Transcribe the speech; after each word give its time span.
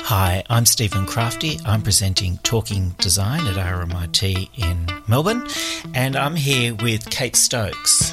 Hi, 0.00 0.44
I'm 0.48 0.66
Stephen 0.66 1.04
Crafti. 1.04 1.60
I'm 1.66 1.82
presenting 1.82 2.38
Talking 2.38 2.90
Design 2.98 3.46
at 3.46 3.56
RMIT 3.56 4.50
in 4.56 4.86
Melbourne, 5.08 5.46
and 5.94 6.14
I'm 6.14 6.36
here 6.36 6.74
with 6.74 7.10
Kate 7.10 7.34
Stokes. 7.34 8.10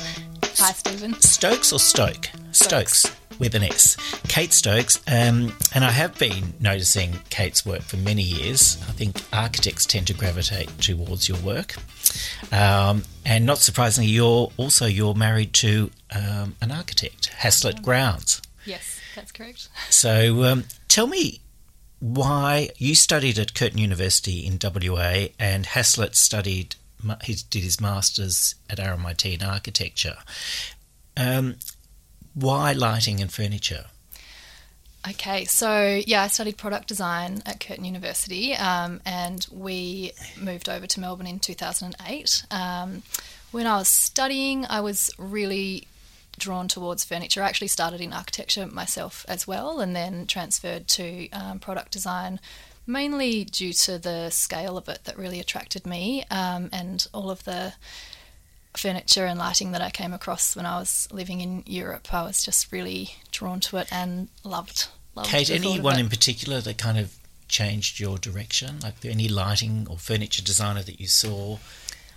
Hi, 0.58 0.72
Stephen. 0.72 1.14
Stokes 1.22 1.72
or 1.72 1.80
Stoke? 1.80 2.30
Stokes. 2.52 3.04
Stokes 3.04 3.16
with 3.40 3.56
an 3.56 3.64
S. 3.64 3.98
Kate 4.28 4.54
Stokes, 4.54 5.00
um, 5.08 5.56
and 5.74 5.84
I 5.84 5.92
have 5.92 6.18
been 6.18 6.54
noticing 6.60 7.14
Kate's 7.30 7.66
work 7.66 7.82
for 7.82 7.98
many 7.98 8.22
years. 8.22 8.78
I 8.88 8.92
think 8.94 9.22
architects 9.32 9.86
tend 9.86 10.08
to 10.08 10.14
gravitate 10.14 10.70
towards 10.80 11.28
your 11.28 11.38
work, 11.40 11.76
um, 12.52 13.04
and 13.26 13.46
not 13.46 13.58
surprisingly, 13.60 14.10
you're 14.10 14.52
also 14.58 14.86
you're 14.86 15.16
married 15.16 15.54
to 15.54 15.92
um, 16.16 16.56
an 16.62 16.72
architect, 16.72 17.28
Haslett 17.38 17.82
Grounds. 17.82 18.42
Yes, 18.66 19.00
that's 19.16 19.32
correct. 19.32 19.70
So, 19.90 20.44
um, 20.44 20.66
tell 20.88 21.08
me 21.08 21.42
why 22.00 22.70
you 22.78 22.96
studied 22.96 23.40
at 23.40 23.54
Curtin 23.54 23.78
University 23.78 24.46
in 24.46 24.60
WA, 24.62 25.28
and 25.40 25.66
Haslett 25.66 26.16
studied 26.16 26.76
he 27.24 27.36
did 27.50 27.64
his 27.64 27.82
masters 27.82 28.56
at 28.70 28.78
RMIT 28.78 29.34
in 29.34 29.44
architecture. 29.44 30.18
Um, 31.18 31.56
why 32.34 32.74
lighting 32.74 33.22
and 33.22 33.32
furniture? 33.32 33.86
Okay, 35.08 35.44
so 35.46 36.02
yeah, 36.08 36.24
I 36.24 36.28
studied 36.28 36.58
product 36.58 36.88
design 36.88 37.42
at 37.46 37.60
Curtin 37.60 37.84
University, 37.84 38.56
um, 38.56 39.02
and 39.06 39.46
we 39.52 40.14
moved 40.40 40.70
over 40.70 40.88
to 40.88 41.00
Melbourne 41.00 41.28
in 41.28 41.40
2008. 41.40 42.46
Um, 42.50 43.04
when 43.52 43.68
I 43.68 43.78
was 43.78 43.90
studying, 43.90 44.66
I 44.66 44.80
was 44.80 45.12
really 45.18 45.88
drawn 46.38 46.68
towards 46.68 47.04
furniture. 47.04 47.42
I 47.44 47.48
actually 47.48 47.68
started 47.68 48.02
in 48.02 48.14
architecture 48.14 48.66
myself 48.68 49.26
as 49.28 49.48
well, 49.48 49.80
and 49.80 49.96
then 49.96 50.26
transferred 50.26 50.88
to 50.90 51.30
um, 51.32 51.60
product 51.60 51.92
design, 51.92 52.40
mainly 52.86 53.44
due 53.44 53.74
to 53.74 53.98
the 53.98 54.30
scale 54.30 54.78
of 54.78 54.90
it 54.90 55.04
that 55.06 55.18
really 55.18 55.40
attracted 55.40 55.86
me, 55.86 56.26
um, 56.32 56.70
and 56.72 57.08
all 57.14 57.30
of 57.30 57.44
the 57.44 57.74
furniture 58.76 59.26
and 59.26 59.38
lighting 59.38 59.72
that 59.72 59.82
I 59.82 59.92
came 59.92 60.14
across 60.14 60.56
when 60.56 60.66
I 60.66 60.80
was 60.80 61.08
living 61.12 61.42
in 61.42 61.64
Europe. 61.66 62.14
I 62.14 62.24
was 62.24 62.44
just 62.44 62.72
really 62.72 63.16
drawn 63.32 63.60
to 63.62 63.78
it 63.78 63.88
and 63.92 64.30
loved. 64.44 64.88
loved 65.16 65.30
Kate, 65.30 65.48
the 65.48 65.58
thought 65.58 65.66
of 65.66 65.74
anyone 65.74 66.00
in 66.00 66.10
particular 66.10 66.60
that 66.62 66.78
kind 66.78 66.98
of 66.98 67.16
changed 67.48 68.00
your 68.00 68.18
direction? 68.18 68.80
Like 68.82 69.06
any 69.06 69.28
lighting 69.28 69.88
or 69.90 69.98
furniture 69.98 70.42
designer 70.42 70.82
that 70.84 71.00
you 71.00 71.08
saw? 71.08 71.58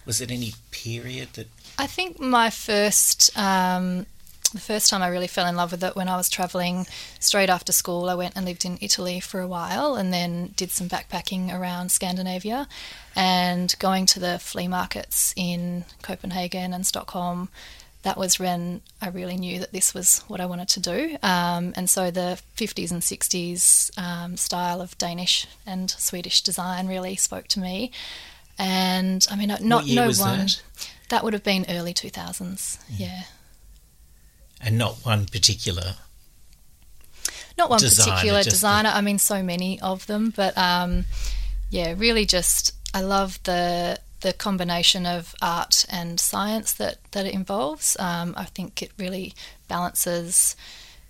Was 0.07 0.21
it 0.21 0.31
any 0.31 0.55
period 0.71 1.31
that 1.35 1.49
I 1.79 1.87
think 1.87 2.19
my 2.19 2.49
first, 2.49 3.37
um, 3.37 4.07
the 4.53 4.61
first 4.61 4.89
time 4.89 5.03
I 5.03 5.09
really 5.09 5.27
fell 5.27 5.47
in 5.47 5.57
love 5.57 5.73
with 5.73 5.85
it 5.85 5.97
when 5.97 6.09
I 6.09 6.17
was 6.17 6.29
travelling 6.29 6.87
straight 7.19 7.51
after 7.51 7.73
school. 7.73 8.09
I 8.09 8.15
went 8.15 8.37
and 8.37 8.47
lived 8.47 8.65
in 8.65 8.79
Italy 8.81 9.21
for 9.21 9.41
a 9.41 9.49
while 9.49 9.97
and 9.97 10.13
then 10.13 10.55
did 10.57 10.71
some 10.71 10.89
backpacking 10.89 11.53
around 11.53 11.91
Scandinavia 11.91 12.69
and 13.15 13.75
going 13.79 14.07
to 14.07 14.21
the 14.21 14.39
flea 14.39 14.69
markets 14.69 15.35
in 15.37 15.85
Copenhagen 16.03 16.73
and 16.73 16.87
Stockholm. 16.87 17.49
That 18.03 18.17
was 18.17 18.39
when 18.39 18.83
I 19.03 19.09
really 19.09 19.37
knew 19.37 19.59
that 19.59 19.73
this 19.73 19.93
was 19.93 20.21
what 20.29 20.41
I 20.41 20.47
wanted 20.47 20.69
to 20.69 20.81
do. 20.81 21.19
Um, 21.25 21.75
and 21.77 21.91
so 21.91 22.13
the 22.13 22.41
50s 22.57 22.93
and 22.93 23.03
60s 23.03 23.91
um, 23.99 24.37
style 24.37 24.81
of 24.81 24.97
Danish 24.97 25.49
and 25.67 25.91
Swedish 25.91 26.41
design 26.43 26.87
really 26.87 27.17
spoke 27.17 27.49
to 27.49 27.61
me. 27.61 27.91
And 28.59 29.27
I 29.31 29.37
mean, 29.37 29.49
not 29.49 29.63
What 29.63 29.87
year 29.87 29.97
no 29.97 30.13
one. 30.13 30.39
that? 30.47 30.63
That 31.09 31.25
would 31.25 31.33
have 31.35 31.45
been 31.45 31.67
early 31.69 31.95
2000s, 31.95 32.79
yeah. 32.91 33.23
and 34.61 34.77
not 34.77 34.97
one 35.05 35.27
particular 35.27 35.95
Not 37.57 37.71
one 37.71 37.79
Designer, 37.79 38.11
particular 38.13 38.39
just 38.41 38.47
the- 38.47 38.51
designer, 38.57 38.91
I 38.93 39.01
mean, 39.03 39.19
so 39.19 39.43
many 39.43 39.81
of 39.81 40.07
them, 40.07 40.33
but 40.35 40.57
um, 40.59 41.05
yeah, 41.71 41.95
really 41.97 42.27
just, 42.27 42.73
I 42.95 43.01
love 43.03 43.39
the 43.45 44.01
the 44.21 44.33
combination 44.33 45.05
of 45.07 45.35
art 45.43 45.85
and 45.91 46.19
science 46.19 46.73
that, 46.73 46.97
that 47.13 47.27
it 47.27 47.35
involves. 47.35 47.97
Um, 48.01 48.35
I 48.37 48.45
think 48.47 48.83
it 48.83 48.91
really 48.99 49.35
balances 49.69 50.57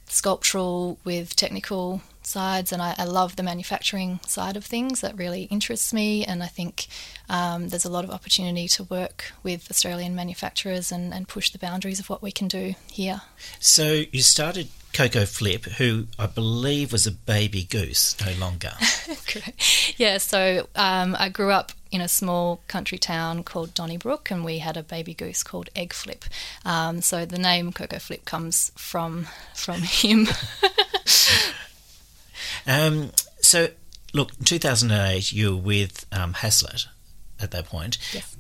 sculptural 0.06 0.98
with 1.04 1.36
technical 1.36 2.00
sides, 2.22 2.72
and 2.72 2.82
I, 2.82 2.94
I 2.98 3.04
love 3.04 3.36
the 3.36 3.42
manufacturing 3.42 4.20
side 4.26 4.56
of 4.56 4.64
things. 4.64 5.00
That 5.00 5.16
really 5.16 5.44
interests 5.44 5.92
me, 5.92 6.24
and 6.24 6.42
I 6.42 6.46
think 6.46 6.86
um, 7.28 7.68
there's 7.68 7.84
a 7.84 7.90
lot 7.90 8.04
of 8.04 8.10
opportunity 8.10 8.68
to 8.68 8.84
work 8.84 9.32
with 9.42 9.70
Australian 9.70 10.14
manufacturers 10.14 10.90
and, 10.90 11.14
and 11.14 11.28
push 11.28 11.50
the 11.50 11.58
boundaries 11.58 12.00
of 12.00 12.10
what 12.10 12.22
we 12.22 12.32
can 12.32 12.48
do 12.48 12.74
here. 12.90 13.22
So 13.60 14.04
you 14.12 14.22
started 14.22 14.68
Coco 14.92 15.26
Flip, 15.26 15.64
who 15.64 16.06
I 16.18 16.26
believe 16.26 16.92
was 16.92 17.06
a 17.06 17.12
baby 17.12 17.64
goose, 17.64 18.16
no 18.24 18.32
longer. 18.40 18.72
Correct. 19.26 19.94
Yeah, 19.98 20.18
so 20.18 20.68
um, 20.74 21.14
I 21.18 21.28
grew 21.28 21.50
up 21.50 21.72
in 21.90 22.00
a 22.00 22.08
small 22.08 22.62
country 22.68 22.98
town 22.98 23.42
called 23.42 23.74
Donnybrook, 23.74 24.30
and 24.30 24.44
we 24.44 24.58
had 24.58 24.76
a 24.76 24.82
baby 24.82 25.14
goose 25.14 25.42
called 25.42 25.70
Egg 25.76 25.92
Flip. 25.92 26.24
Um, 26.64 27.00
so 27.00 27.24
the 27.24 27.38
name 27.38 27.72
Coco 27.72 27.98
Flip 27.98 28.24
comes 28.24 28.72
from 28.76 29.26
from 29.54 29.82
him. 29.82 30.28
Um, 32.66 33.12
so, 33.40 33.68
look, 34.12 34.32
2008, 34.44 35.32
you 35.32 35.54
were 35.54 35.62
with 35.62 36.06
um, 36.12 36.34
Haslett 36.34 36.86
at 37.40 37.52
that 37.52 37.66
point. 37.66 37.98
Yes. 38.12 38.36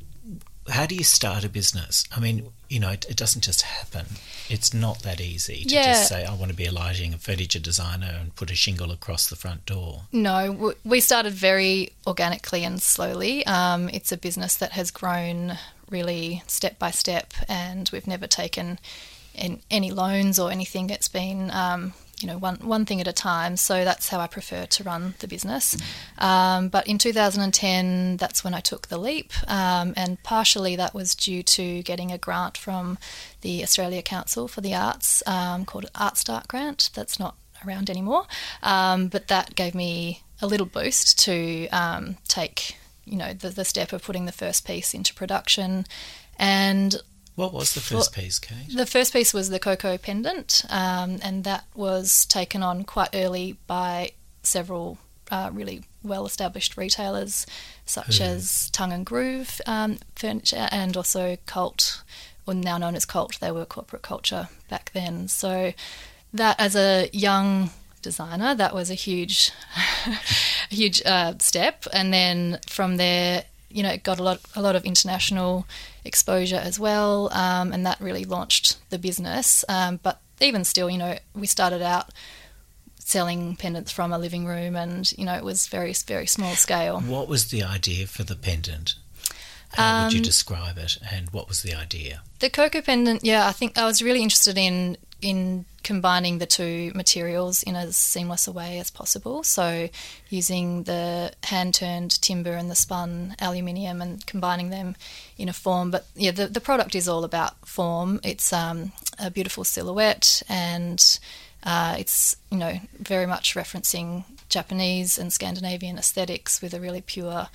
How 0.68 0.86
do 0.86 0.94
you 0.94 1.04
start 1.04 1.44
a 1.44 1.48
business? 1.48 2.04
I 2.14 2.20
mean, 2.20 2.48
you 2.68 2.80
know, 2.80 2.90
it, 2.90 3.06
it 3.08 3.16
doesn't 3.16 3.42
just 3.42 3.62
happen. 3.62 4.06
It's 4.48 4.74
not 4.74 5.00
that 5.02 5.20
easy 5.20 5.64
to 5.64 5.74
Yeah. 5.74 5.92
just 5.92 6.08
say, 6.08 6.24
I 6.24 6.34
want 6.34 6.50
to 6.50 6.56
be 6.56 6.66
a 6.66 6.72
lighting 6.72 7.12
and 7.12 7.20
furniture 7.20 7.58
designer 7.60 8.16
and 8.20 8.34
put 8.34 8.50
a 8.50 8.54
shingle 8.54 8.90
across 8.90 9.28
the 9.28 9.36
front 9.36 9.64
door. 9.66 10.02
No, 10.12 10.74
we 10.84 11.00
started 11.00 11.32
very 11.32 11.92
organically 12.06 12.64
and 12.64 12.82
slowly. 12.82 13.46
Um, 13.46 13.88
it's 13.90 14.10
a 14.12 14.16
business 14.16 14.56
that 14.56 14.72
has 14.72 14.90
grown 14.90 15.58
really 15.90 16.42
step 16.48 16.78
by 16.78 16.90
step, 16.90 17.32
and 17.48 17.88
we've 17.92 18.06
never 18.08 18.26
taken 18.26 18.78
in 19.34 19.60
any 19.70 19.90
loans 19.92 20.38
or 20.38 20.50
anything. 20.50 20.90
It's 20.90 21.08
been 21.08 21.50
um, 21.52 21.92
you 22.20 22.26
know 22.26 22.38
one 22.38 22.56
one 22.56 22.84
thing 22.86 23.00
at 23.00 23.08
a 23.08 23.12
time. 23.12 23.56
So 23.56 23.84
that's 23.84 24.08
how 24.08 24.20
I 24.20 24.26
prefer 24.26 24.66
to 24.66 24.84
run 24.84 25.14
the 25.18 25.28
business. 25.28 25.76
Um, 26.18 26.68
but 26.68 26.86
in 26.86 26.98
2010, 26.98 28.16
that's 28.16 28.42
when 28.42 28.54
I 28.54 28.60
took 28.60 28.88
the 28.88 28.98
leap, 28.98 29.32
um, 29.50 29.92
and 29.96 30.22
partially 30.22 30.76
that 30.76 30.94
was 30.94 31.14
due 31.14 31.42
to 31.42 31.82
getting 31.82 32.10
a 32.12 32.18
grant 32.18 32.56
from 32.56 32.98
the 33.42 33.62
Australia 33.62 34.02
Council 34.02 34.48
for 34.48 34.60
the 34.60 34.74
Arts 34.74 35.22
um, 35.26 35.64
called 35.64 35.86
Art 35.94 36.16
Start 36.16 36.48
Grant. 36.48 36.90
That's 36.94 37.18
not 37.18 37.36
around 37.66 37.90
anymore, 37.90 38.26
um, 38.62 39.08
but 39.08 39.28
that 39.28 39.54
gave 39.54 39.74
me 39.74 40.22
a 40.40 40.46
little 40.46 40.66
boost 40.66 41.18
to 41.20 41.68
um, 41.68 42.16
take 42.28 42.76
you 43.04 43.16
know 43.16 43.32
the, 43.32 43.50
the 43.50 43.64
step 43.64 43.92
of 43.92 44.02
putting 44.02 44.26
the 44.26 44.32
first 44.32 44.66
piece 44.66 44.92
into 44.94 45.14
production 45.14 45.86
and 46.38 46.96
What 47.36 47.52
was 47.52 47.74
the 47.74 47.80
Well- 47.94 48.00
first 48.02 48.12
piece, 48.12 48.38
Kate? 48.38 48.74
the 48.74 48.86
first 48.86 49.12
piece 49.12 49.32
was 49.32 49.50
the 49.50 49.58
Coco 49.58 49.96
pendant, 49.98 50.64
um, 50.70 51.18
and 51.22 51.44
that 51.44 51.64
was 51.74 52.24
taken 52.26 52.62
on 52.62 52.84
quite 52.84 53.10
early 53.14 53.56
by 53.66 54.12
several 54.42 54.98
uh, 55.30 55.50
really 55.52 55.82
well-established 56.02 56.76
retailers, 56.76 57.46
such 57.84 58.18
Who? 58.18 58.24
as 58.24 58.70
Tongue 58.70 58.92
and 58.92 59.04
Groove 59.04 59.60
um, 59.66 59.98
Furniture, 60.14 60.68
and 60.70 60.96
also 60.96 61.36
Cult, 61.46 62.02
or 62.46 62.54
now 62.54 62.78
known 62.78 62.94
as 62.94 63.04
Cult. 63.04 63.38
They 63.40 63.50
were 63.50 63.64
corporate 63.66 64.02
culture 64.02 64.48
back 64.70 64.90
then. 64.94 65.28
So 65.28 65.74
that, 66.32 66.58
as 66.60 66.74
a 66.76 67.10
young 67.12 67.70
designer, 68.02 68.54
that 68.54 68.72
was 68.72 68.88
a 68.88 68.94
huge, 68.94 69.50
a 70.06 70.16
huge 70.74 71.02
uh, 71.04 71.34
step. 71.40 71.86
And 71.92 72.14
then 72.14 72.60
from 72.68 72.96
there, 72.98 73.44
you 73.68 73.82
know, 73.82 73.90
it 73.90 74.04
got 74.04 74.20
a 74.20 74.22
lot, 74.22 74.40
a 74.54 74.62
lot 74.62 74.76
of 74.76 74.84
international 74.84 75.66
exposure 76.06 76.56
as 76.62 76.78
well, 76.78 77.30
um, 77.32 77.72
and 77.72 77.84
that 77.84 78.00
really 78.00 78.24
launched 78.24 78.78
the 78.90 78.98
business. 78.98 79.64
Um, 79.68 80.00
but 80.02 80.20
even 80.40 80.64
still, 80.64 80.88
you 80.88 80.98
know, 80.98 81.18
we 81.34 81.46
started 81.46 81.82
out 81.82 82.10
selling 82.98 83.56
pendants 83.56 83.92
from 83.92 84.12
a 84.12 84.18
living 84.18 84.46
room, 84.46 84.76
and 84.76 85.10
you 85.12 85.24
know, 85.24 85.34
it 85.34 85.44
was 85.44 85.66
very, 85.66 85.92
very 85.92 86.26
small 86.26 86.54
scale. 86.54 87.00
What 87.00 87.28
was 87.28 87.50
the 87.50 87.62
idea 87.62 88.06
for 88.06 88.24
the 88.24 88.36
pendant? 88.36 88.94
How 89.70 90.04
would 90.04 90.12
you 90.12 90.20
Um, 90.20 90.24
describe 90.24 90.78
it, 90.78 90.96
and 91.10 91.28
what 91.30 91.48
was 91.48 91.62
the 91.62 91.74
idea? 91.74 92.22
The 92.38 92.50
Coco 92.50 92.80
pendant, 92.80 93.24
yeah, 93.24 93.46
I 93.46 93.52
think 93.52 93.76
I 93.76 93.84
was 93.84 94.00
really 94.00 94.22
interested 94.22 94.56
in 94.56 94.96
in 95.26 95.64
combining 95.82 96.38
the 96.38 96.46
two 96.46 96.92
materials 96.94 97.64
in 97.64 97.74
as 97.74 97.96
seamless 97.96 98.46
a 98.46 98.52
way 98.52 98.78
as 98.78 98.92
possible. 98.92 99.42
So 99.42 99.88
using 100.28 100.84
the 100.84 101.32
hand 101.42 101.74
turned 101.74 102.22
timber 102.22 102.52
and 102.52 102.70
the 102.70 102.76
spun 102.76 103.34
aluminium 103.40 104.00
and 104.00 104.24
combining 104.24 104.70
them 104.70 104.94
in 105.36 105.48
a 105.48 105.52
form. 105.52 105.90
But 105.90 106.06
yeah, 106.14 106.30
the, 106.30 106.46
the 106.46 106.60
product 106.60 106.94
is 106.94 107.08
all 107.08 107.24
about 107.24 107.66
form. 107.66 108.20
It's 108.22 108.52
um, 108.52 108.92
a 109.18 109.28
beautiful 109.28 109.64
silhouette 109.64 110.44
and 110.48 111.18
uh, 111.64 111.96
it's 111.98 112.36
you 112.52 112.58
know 112.58 112.78
very 113.00 113.26
much 113.26 113.56
referencing 113.56 114.24
Japanese 114.48 115.18
and 115.18 115.32
Scandinavian 115.32 115.98
aesthetics 115.98 116.62
with 116.62 116.72
a 116.72 116.80
really 116.80 117.00
pure 117.00 117.48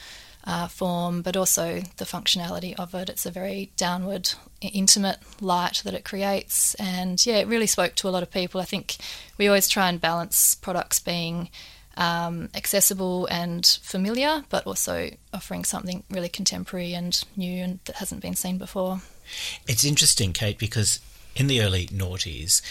uh, 0.45 0.67
form, 0.67 1.21
but 1.21 1.37
also 1.37 1.81
the 1.97 2.05
functionality 2.05 2.73
of 2.79 2.93
it. 2.93 3.09
It's 3.09 3.25
a 3.25 3.31
very 3.31 3.71
downward, 3.77 4.31
intimate 4.61 5.19
light 5.39 5.81
that 5.83 5.93
it 5.93 6.05
creates, 6.05 6.75
and 6.75 7.23
yeah, 7.25 7.37
it 7.37 7.47
really 7.47 7.67
spoke 7.67 7.95
to 7.95 8.09
a 8.09 8.11
lot 8.11 8.23
of 8.23 8.31
people. 8.31 8.61
I 8.61 8.65
think 8.65 8.97
we 9.37 9.47
always 9.47 9.67
try 9.67 9.89
and 9.89 10.01
balance 10.01 10.55
products 10.55 10.99
being 10.99 11.49
um, 11.97 12.49
accessible 12.55 13.27
and 13.27 13.65
familiar, 13.83 14.43
but 14.49 14.65
also 14.65 15.11
offering 15.33 15.63
something 15.63 16.03
really 16.09 16.29
contemporary 16.29 16.93
and 16.93 17.23
new 17.35 17.63
and 17.63 17.79
that 17.85 17.97
hasn't 17.97 18.21
been 18.21 18.35
seen 18.35 18.57
before. 18.57 19.01
It's 19.67 19.83
interesting, 19.83 20.33
Kate, 20.33 20.57
because 20.57 20.99
in 21.35 21.47
the 21.47 21.61
early 21.61 21.87
noughties, 21.87 22.61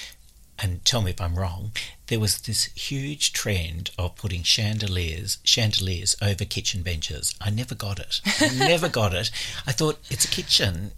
and 0.62 0.84
tell 0.84 1.02
me 1.02 1.10
if 1.10 1.20
I'm 1.20 1.38
wrong, 1.38 1.72
there 2.08 2.20
was 2.20 2.38
this 2.38 2.64
huge 2.74 3.32
trend 3.32 3.90
of 3.98 4.16
putting 4.16 4.42
chandeliers 4.42 5.38
chandeliers 5.44 6.16
over 6.20 6.44
kitchen 6.44 6.82
benches. 6.82 7.34
I 7.40 7.50
never 7.50 7.74
got 7.74 7.98
it. 7.98 8.20
I 8.40 8.54
never 8.58 8.88
got 8.88 9.14
it. 9.14 9.30
I 9.66 9.72
thought 9.72 9.98
it's 10.10 10.24
a 10.24 10.28
kitchen. 10.28 10.92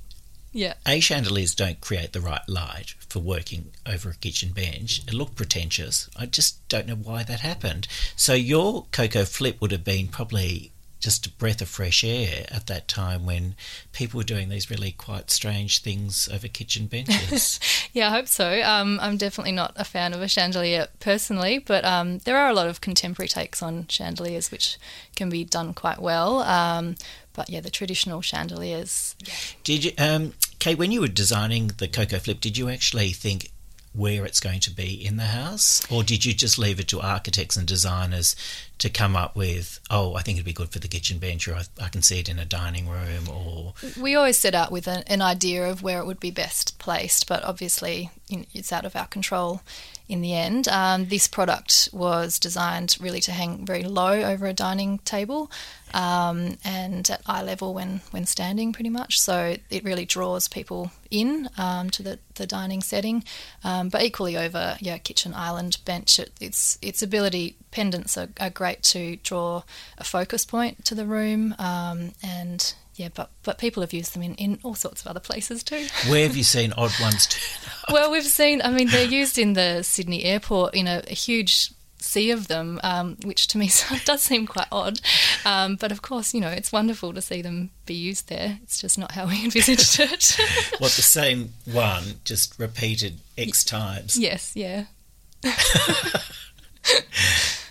Yeah. 0.53 0.75
A 0.87 1.01
chandeliers 1.01 1.55
don't 1.55 1.81
create 1.81 2.13
the 2.13 2.21
right 2.21 2.47
light 2.47 2.95
for 3.09 3.21
working 3.21 3.73
over 3.87 4.11
a 4.11 4.15
kitchen 4.15 4.53
bench. 4.53 5.03
It 5.07 5.15
looked 5.15 5.37
pretentious. 5.37 6.11
I 6.15 6.27
just 6.27 6.67
don't 6.69 6.87
know 6.87 6.95
why 6.95 7.23
that 7.23 7.41
happened. 7.41 7.89
So 8.17 8.35
your 8.35 8.87
Coco 8.93 9.25
Flip 9.25 9.61
would 9.61 9.73
have 9.73 9.85
been 9.85 10.09
probably 10.09 10.72
just 11.03 11.27
a 11.27 11.31
breath 11.31 11.61
of 11.61 11.69
fresh 11.69 12.05
air 12.05 12.47
at 12.51 12.69
that 12.69 12.87
time 12.87 13.27
when 13.27 13.57
people 13.93 14.19
were 14.19 14.25
doing 14.25 14.49
these 14.49 14.71
really 14.71 14.93
quite 14.93 15.31
strange 15.31 15.83
things 15.83 16.29
over 16.33 16.47
kitchen 16.47 16.87
benches. 16.87 17.59
yeah, 17.93 18.09
I 18.09 18.13
hope 18.13 18.29
so. 18.29 18.63
Um, 18.63 18.99
I'm 19.03 19.17
definitely 19.17 19.53
not 19.53 19.73
a 19.77 19.85
fan 19.85 20.15
of 20.15 20.23
a 20.23 20.29
chandelier 20.29 20.87
personally, 21.01 21.59
but 21.59 21.85
um, 21.85 22.19
there 22.19 22.39
are 22.39 22.49
a 22.49 22.55
lot 22.55 22.69
of 22.69 22.81
contemporary 22.81 23.29
takes 23.29 23.63
on 23.63 23.87
chandeliers 23.89 24.53
which 24.53 24.79
can 25.17 25.29
be 25.29 25.45
done 25.45 25.75
quite 25.75 26.01
well. 26.01 26.39
Um, 26.43 26.95
but 27.33 27.51
yeah, 27.51 27.61
the 27.61 27.71
traditional 27.71 28.23
chandeliers. 28.23 29.17
Yeah. 29.27 29.35
Did 29.65 29.85
you, 29.85 29.93
um, 29.99 30.35
Kate, 30.61 30.79
when 30.79 30.93
you 30.93 31.01
were 31.01 31.09
designing 31.09 31.73
the 31.79 31.89
Coco 31.89 32.19
Flip, 32.19 32.41
did 32.41 32.57
you 32.57 32.69
actually 32.69 33.11
think 33.11 33.51
where 33.95 34.25
it's 34.25 34.41
going 34.41 34.61
to 34.61 34.71
be 34.71 34.95
in 35.05 35.17
the 35.17 35.25
house? 35.25 35.83
Or 35.91 36.03
did 36.03 36.25
you 36.25 36.33
just 36.33 36.59
leave 36.59 36.81
it 36.81 36.89
to 36.89 37.01
architects 37.01 37.57
and 37.57 37.67
designers 37.67 38.35
to 38.83 38.91
come 38.91 39.15
up 39.15 39.37
with, 39.37 39.79
oh, 39.91 40.17
I 40.17 40.23
think 40.23 40.39
it'd 40.39 40.45
be 40.45 40.53
good 40.53 40.71
for 40.71 40.81
the 40.81 40.89
kitchen 40.89 41.19
bench, 41.19 41.47
or 41.47 41.55
I, 41.55 41.63
I 41.81 41.89
can 41.89 42.03
see 42.03 42.19
it 42.19 42.29
in 42.29 42.41
a 42.41 42.45
dining 42.45 42.89
room, 42.89 43.29
or. 43.31 43.75
We 44.01 44.17
always 44.17 44.37
set 44.37 44.57
out 44.57 44.73
with 44.73 44.89
an, 44.89 45.05
an 45.07 45.23
idea 45.23 45.71
of 45.71 45.85
where 45.85 46.01
it 46.01 46.05
would 46.05 46.19
be 46.19 46.33
best 46.33 46.81
placed, 46.81 47.29
but 47.29 47.45
obviously 47.45 48.11
it's 48.29 48.73
out 48.73 48.85
of 48.85 48.97
our 48.97 49.07
control 49.07 49.61
in 50.09 50.21
the 50.21 50.35
end. 50.35 50.67
Um, 50.67 51.07
this 51.07 51.29
product 51.29 51.91
was 51.93 52.41
designed 52.41 52.97
really 53.01 53.21
to 53.21 53.31
hang 53.31 53.65
very 53.65 53.85
low 53.85 54.21
over 54.23 54.47
a 54.47 54.53
dining 54.53 54.99
table 54.99 55.49
um, 55.95 56.59
and 56.65 57.09
at 57.09 57.23
eye 57.25 57.43
level 57.43 57.75
when, 57.75 58.01
when 58.11 58.27
standing, 58.27 58.73
pretty 58.73 58.91
much. 58.91 59.21
So 59.21 59.57
it 59.71 59.85
really 59.85 60.05
draws 60.05 60.49
people 60.49 60.91
in 61.09 61.49
um, 61.57 61.89
to 61.91 62.03
the, 62.03 62.19
the 62.35 62.49
dining 62.49 62.83
setting, 62.83 63.23
um, 63.63 63.91
but 63.91 64.03
equally 64.03 64.37
over 64.37 64.77
yeah 64.81 64.99
kitchen 64.99 65.35
island 65.35 65.79
bench. 65.85 66.19
It, 66.19 66.33
its 66.41 66.79
its 66.83 67.01
ability 67.03 67.57
pendants 67.73 68.17
are, 68.17 68.29
are, 68.39 68.51
great 68.51 68.83
to 68.83 69.17
draw 69.17 69.63
a 69.99 70.05
focus 70.05 70.45
point 70.45 70.85
to 70.85 70.95
the 70.95 71.05
room 71.05 71.55
um, 71.59 72.13
and 72.23 72.75
yeah, 72.95 73.09
but 73.15 73.31
but 73.43 73.59
people 73.59 73.81
have 73.83 73.93
used 73.93 74.15
them 74.15 74.23
in, 74.23 74.35
in 74.35 74.59
all 74.63 74.75
sorts 74.75 75.01
of 75.01 75.07
other 75.07 75.21
places 75.21 75.63
too. 75.63 75.87
Where 76.09 76.27
have 76.27 76.37
you 76.37 76.45
seen 76.45 76.73
odd 76.75 76.93
ones 77.01 77.27
turn 77.27 77.71
up? 77.83 77.93
Well, 77.93 78.11
we've 78.11 78.23
seen. 78.23 78.61
I 78.63 78.71
mean, 78.71 78.89
they're 78.89 79.07
used 79.07 79.39
in 79.39 79.55
the 79.55 79.83
Sydney 79.83 80.25
airport 80.25 80.75
in 80.75 80.87
a, 80.87 81.03
a 81.09 81.15
huge 81.15 81.73
sea 81.99 82.31
of 82.31 82.49
them, 82.49 82.81
um, 82.83 83.17
which 83.25 83.47
to 83.49 83.59
me 83.59 83.71
does 84.05 84.23
seem 84.23 84.47
quite 84.47 84.67
odd. 84.71 85.01
Um, 85.47 85.77
but 85.77 85.91
of 85.91 86.03
course, 86.03 86.35
you 86.35 86.41
know, 86.41 86.51
it's 86.51 86.71
wonderful 86.71 87.15
to 87.15 87.23
see 87.23 87.41
them 87.41 87.71
be 87.87 87.95
used 87.95 88.29
there. 88.29 88.59
It's 88.63 88.81
just 88.81 88.99
not 88.99 89.13
how 89.13 89.27
we 89.27 89.43
envisaged 89.45 89.99
it. 89.99 90.37
what 90.79 90.93
the 90.93 91.03
same 91.03 91.55
one 91.65 92.21
just 92.25 92.59
repeated 92.59 93.21
X 93.39 93.65
times? 93.65 94.19
Yes, 94.19 94.53
yeah. 94.55 94.85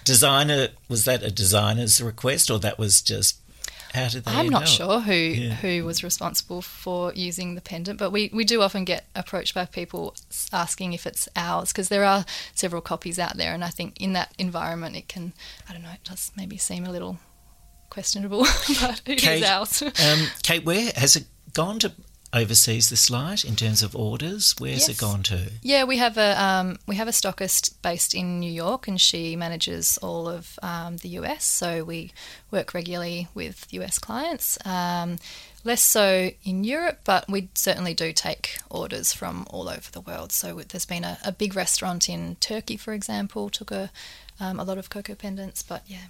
Designer 0.04 0.70
was 0.90 1.06
that 1.06 1.24
a 1.24 1.32
designer's 1.32 2.02
request, 2.02 2.50
or 2.50 2.60
that 2.60 2.78
was 2.80 3.02
just 3.02 3.42
how 3.94 4.08
did 4.08 4.24
they? 4.24 4.32
I'm 4.32 4.48
not 4.48 4.68
sure 4.68 5.02
who 5.02 5.14
yeah. 5.14 5.54
who 5.56 5.84
was 5.84 6.04
responsible 6.04 6.62
for 6.62 7.14
using 7.14 7.56
the 7.56 7.62
pendant, 7.62 8.00
but 8.00 8.12
we, 8.12 8.30
we 8.34 8.46
do 8.46 8.62
often 8.62 8.86
get 8.86 9.06
approached 9.16 9.54
by 9.54 9.66
people 9.66 10.16
asking 10.54 10.94
if 10.94 11.06
it's 11.06 11.28
ours 11.36 11.72
because 11.72 11.90
there 11.90 12.06
are 12.06 12.26
several 12.54 12.82
copies 12.82 13.20
out 13.20 13.36
there, 13.36 13.54
and 13.54 13.64
I 13.64 13.70
think 13.70 14.00
in 14.00 14.14
that 14.14 14.34
environment 14.38 14.96
it 14.96 15.08
can 15.08 15.34
I 15.68 15.74
don't 15.74 15.84
know 15.84 15.92
it 15.92 16.04
does 16.04 16.32
maybe 16.38 16.58
seem 16.58 16.86
a 16.86 16.92
little 16.92 17.20
questionable, 17.90 18.40
but 18.82 19.02
it 19.06 19.18
Kate, 19.18 19.44
is 19.44 19.50
ours. 19.50 19.82
um, 19.82 20.28
Kate, 20.42 20.64
where 20.64 20.92
has 20.96 21.18
it 21.18 21.26
gone 21.54 21.80
to 21.80 21.92
overseas 22.34 22.90
this 22.90 23.10
light 23.10 23.44
in 23.44 23.56
terms 23.56 23.84
of 23.84 23.96
orders? 23.96 24.56
Where's 24.58 24.88
yes. 24.88 24.90
it 24.90 24.98
gone 24.98 25.24
to? 25.24 25.52
Yeah, 25.62 25.84
we 25.84 25.98
have 25.98 26.18
a 26.18 26.42
um, 26.42 26.80
we 26.88 26.96
have 26.96 27.08
a 27.08 27.12
stockist 27.12 27.74
based 27.82 28.14
in 28.14 28.40
New 28.40 28.52
York, 28.52 28.88
and 28.88 29.00
she 29.00 29.36
manages 29.36 29.98
all 30.00 30.28
of 30.28 30.58
um, 30.62 30.98
the 30.98 31.10
US. 31.10 31.44
So 31.44 31.84
we 31.84 32.12
work 32.50 32.74
regularly 32.74 33.28
with 33.34 33.68
US 33.72 34.00
clients. 34.00 34.58
Um, 34.66 35.18
less 35.64 35.82
so 35.82 36.32
in 36.44 36.64
Europe, 36.64 37.02
but 37.04 37.30
we 37.30 37.50
certainly 37.54 37.94
do 37.94 38.12
take 38.14 38.58
orders 38.70 39.14
from 39.14 39.46
all 39.50 39.70
over 39.70 39.92
the 39.92 40.02
world. 40.02 40.32
So 40.32 40.56
there's 40.68 40.86
been 40.86 41.04
a, 41.04 41.18
a 41.24 41.32
big 41.32 41.56
restaurant 41.56 42.10
in 42.10 42.36
Turkey, 42.40 42.78
for 42.78 42.94
example, 42.94 43.50
took 43.50 43.72
a 43.72 43.92
um, 44.40 44.60
a 44.60 44.64
lot 44.64 44.78
of 44.78 44.90
coco 44.90 45.16
pendants. 45.16 45.62
But 45.62 45.84
yeah. 45.88 46.06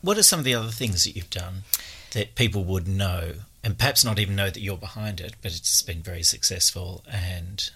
What 0.00 0.16
are 0.16 0.22
some 0.22 0.38
of 0.38 0.44
the 0.44 0.54
other 0.54 0.70
things 0.70 1.04
that 1.04 1.14
you've 1.14 1.30
done 1.30 1.64
that 2.12 2.34
people 2.34 2.64
would 2.64 2.88
know 2.88 3.34
and 3.64 3.78
perhaps 3.78 4.04
not 4.04 4.18
even 4.18 4.36
know 4.36 4.50
that 4.50 4.60
you're 4.60 4.76
behind 4.76 5.20
it, 5.20 5.34
but 5.42 5.56
it's 5.56 5.82
been 5.82 6.02
very 6.02 6.22
successful 6.22 7.04
and 7.10 7.70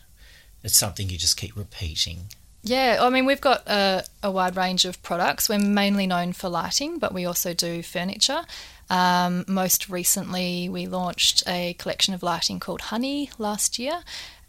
it's 0.62 0.76
something 0.76 1.08
you 1.08 1.18
just 1.18 1.36
keep 1.36 1.56
repeating. 1.56 2.28
Yeah, 2.62 2.98
I 3.00 3.10
mean, 3.10 3.26
we've 3.26 3.40
got 3.40 3.66
a, 3.68 4.04
a 4.24 4.30
wide 4.30 4.56
range 4.56 4.84
of 4.84 5.00
products. 5.02 5.48
We're 5.48 5.60
mainly 5.60 6.06
known 6.06 6.32
for 6.32 6.48
lighting, 6.48 6.98
but 6.98 7.14
we 7.14 7.24
also 7.24 7.54
do 7.54 7.82
furniture. 7.82 8.42
Um, 8.90 9.44
most 9.46 9.88
recently, 9.88 10.68
we 10.68 10.86
launched 10.86 11.44
a 11.46 11.74
collection 11.74 12.12
of 12.12 12.24
lighting 12.24 12.58
called 12.58 12.80
Honey 12.82 13.30
last 13.38 13.78
year 13.78 14.02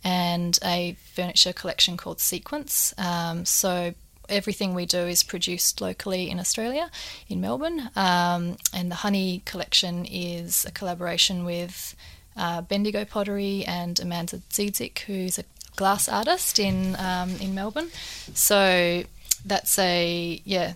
and 0.03 0.57
a 0.63 0.95
furniture 1.13 1.53
collection 1.53 1.97
called 1.97 2.19
Sequence. 2.19 2.93
Um, 2.97 3.45
so 3.45 3.93
everything 4.29 4.73
we 4.73 4.85
do 4.85 4.99
is 4.99 5.23
produced 5.23 5.81
locally 5.81 6.29
in 6.29 6.39
Australia, 6.39 6.89
in 7.27 7.41
Melbourne. 7.41 7.89
Um, 7.95 8.57
and 8.73 8.91
the 8.91 8.95
Honey 8.95 9.41
collection 9.45 10.05
is 10.05 10.65
a 10.65 10.71
collaboration 10.71 11.45
with 11.45 11.95
uh, 12.35 12.61
Bendigo 12.61 13.05
Pottery 13.05 13.65
and 13.65 13.99
Amanda 13.99 14.37
Dziedzic, 14.49 14.99
who's 14.99 15.39
a 15.39 15.43
glass 15.75 16.09
artist 16.09 16.59
in 16.59 16.95
um, 16.97 17.35
in 17.39 17.55
Melbourne. 17.55 17.89
So 18.33 19.03
that's 19.45 19.79
a 19.79 20.41
yeah 20.43 20.73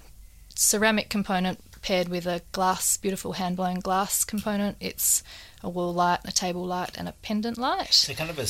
ceramic 0.56 1.09
component 1.09 1.59
paired 1.81 2.09
with 2.09 2.25
a 2.25 2.41
glass, 2.51 2.98
beautiful 2.98 3.34
hand 3.34 3.58
blown 3.58 3.79
glass 3.79 4.24
component. 4.24 4.77
It's 4.79 5.24
a 5.63 5.70
wall 5.70 5.93
light, 5.93 6.20
a 6.25 6.31
table 6.31 6.65
light, 6.65 6.98
and 6.98 7.08
a 7.08 7.13
pendant 7.24 7.58
light. 7.58 7.93
So 7.93 8.13
kind 8.13 8.29
of 8.29 8.38
a 8.38 8.48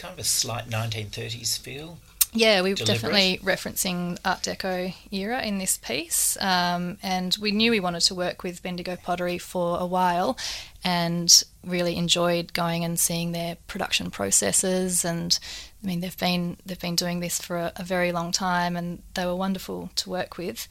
kind 0.00 0.12
of 0.12 0.18
a 0.18 0.24
slight 0.24 0.68
1930s 0.68 1.58
feel. 1.58 1.98
Yeah, 2.36 2.62
we 2.62 2.70
were 2.70 2.76
definitely 2.76 3.38
referencing 3.44 4.18
Art 4.24 4.42
Deco 4.42 4.92
era 5.12 5.40
in 5.42 5.58
this 5.58 5.78
piece, 5.78 6.36
um, 6.40 6.98
and 7.00 7.36
we 7.40 7.52
knew 7.52 7.70
we 7.70 7.78
wanted 7.78 8.00
to 8.02 8.14
work 8.14 8.42
with 8.42 8.60
Bendigo 8.60 8.96
Pottery 8.96 9.38
for 9.38 9.78
a 9.78 9.86
while, 9.86 10.36
and 10.82 11.44
really 11.64 11.96
enjoyed 11.96 12.52
going 12.52 12.84
and 12.84 12.98
seeing 12.98 13.30
their 13.30 13.56
production 13.68 14.10
processes. 14.10 15.04
And 15.04 15.38
I 15.82 15.86
mean, 15.86 16.00
they've 16.00 16.18
been 16.18 16.56
they've 16.66 16.80
been 16.80 16.96
doing 16.96 17.20
this 17.20 17.40
for 17.40 17.56
a, 17.56 17.72
a 17.76 17.84
very 17.84 18.10
long 18.10 18.32
time, 18.32 18.76
and 18.76 19.00
they 19.14 19.24
were 19.26 19.36
wonderful 19.36 19.90
to 19.94 20.10
work 20.10 20.36
with. 20.36 20.66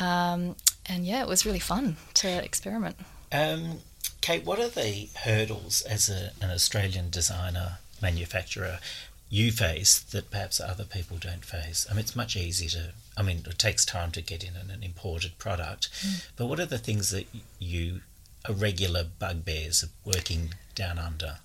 Um, 0.00 0.56
and 0.86 1.06
yeah, 1.06 1.22
it 1.22 1.28
was 1.28 1.46
really 1.46 1.60
fun 1.60 1.96
to 2.14 2.28
experiment. 2.28 2.96
Um, 3.30 3.78
Kate, 4.20 4.44
what 4.44 4.58
are 4.58 4.68
the 4.68 5.08
hurdles 5.22 5.82
as 5.82 6.08
a, 6.08 6.32
an 6.42 6.50
Australian 6.50 7.10
designer 7.10 7.78
manufacturer 8.02 8.80
you 9.34 9.50
face 9.50 9.98
that 9.98 10.30
perhaps 10.30 10.60
other 10.60 10.84
people 10.84 11.16
don't 11.16 11.44
face? 11.44 11.86
I 11.90 11.94
mean, 11.94 12.00
it's 12.00 12.14
much 12.14 12.36
easier 12.36 12.68
to, 12.68 12.92
I 13.16 13.22
mean, 13.22 13.42
it 13.46 13.58
takes 13.58 13.84
time 13.84 14.12
to 14.12 14.22
get 14.22 14.44
in 14.44 14.54
an 14.54 14.82
imported 14.82 15.38
product, 15.38 15.90
mm. 16.00 16.26
but 16.36 16.46
what 16.46 16.60
are 16.60 16.66
the 16.66 16.78
things 16.78 17.10
that 17.10 17.26
you 17.58 18.00
are 18.48 18.54
regular 18.54 19.04
bugbears 19.18 19.82
of 19.82 19.90
working 20.04 20.54
down 20.76 20.98
under? 20.98 21.38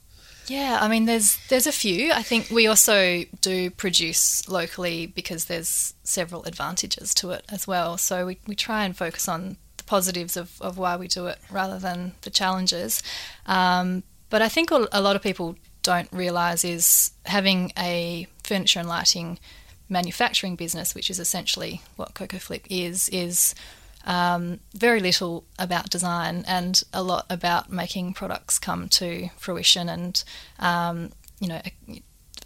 Yeah, 0.46 0.79
I 0.81 0.88
mean, 0.88 1.05
there's 1.05 1.38
there's 1.50 1.67
a 1.67 1.72
few. 1.72 2.12
I 2.12 2.24
think 2.24 2.50
we 2.50 2.65
also 2.65 3.24
do 3.41 3.69
produce 3.69 4.48
locally 4.50 5.05
because 5.05 5.46
there's 5.46 5.93
several 6.03 6.43
advantages 6.46 7.13
to 7.15 7.31
it 7.31 7.46
as 7.50 7.67
well. 7.67 7.98
So 7.98 8.25
we, 8.25 8.39
we 8.48 8.55
try 8.55 8.84
and 8.84 8.98
focus 8.98 9.27
on 9.27 9.58
the 9.77 9.84
positives 9.84 10.36
of, 10.36 10.60
of 10.60 10.79
why 10.79 10.96
we 10.96 11.08
do 11.08 11.27
it 11.27 11.38
rather 11.51 11.77
than 11.77 12.13
the 12.22 12.31
challenges. 12.31 13.03
Um, 13.46 14.01
but 14.31 14.41
I 14.41 14.50
think 14.50 14.72
a 14.72 15.01
lot 15.01 15.15
of 15.15 15.22
people 15.22 15.55
don't 15.89 16.13
realise 16.13 16.63
is 16.63 17.12
having 17.25 17.72
a 17.75 18.27
furniture 18.43 18.79
and 18.79 18.88
lighting 18.88 19.39
manufacturing 19.89 20.55
business, 20.55 20.93
which 20.93 21.10
is 21.10 21.17
essentially 21.17 21.81
what 21.96 22.13
Coco 22.13 22.38
Flip 22.38 22.63
is, 22.69 23.10
is 23.10 23.55
um, 24.05 24.60
very 24.75 25.00
little 25.00 25.46
about 25.58 25.89
design 25.89 26.46
and 26.48 26.84
a 26.93 27.01
lot 27.01 27.25
about 27.27 27.72
making 27.72 28.13
products 28.13 28.60
come 28.60 28.88
to 28.89 29.29
fruition 29.36 29.89
and 29.89 30.24
um, 30.60 31.10
you 31.39 31.48
know 31.48 31.62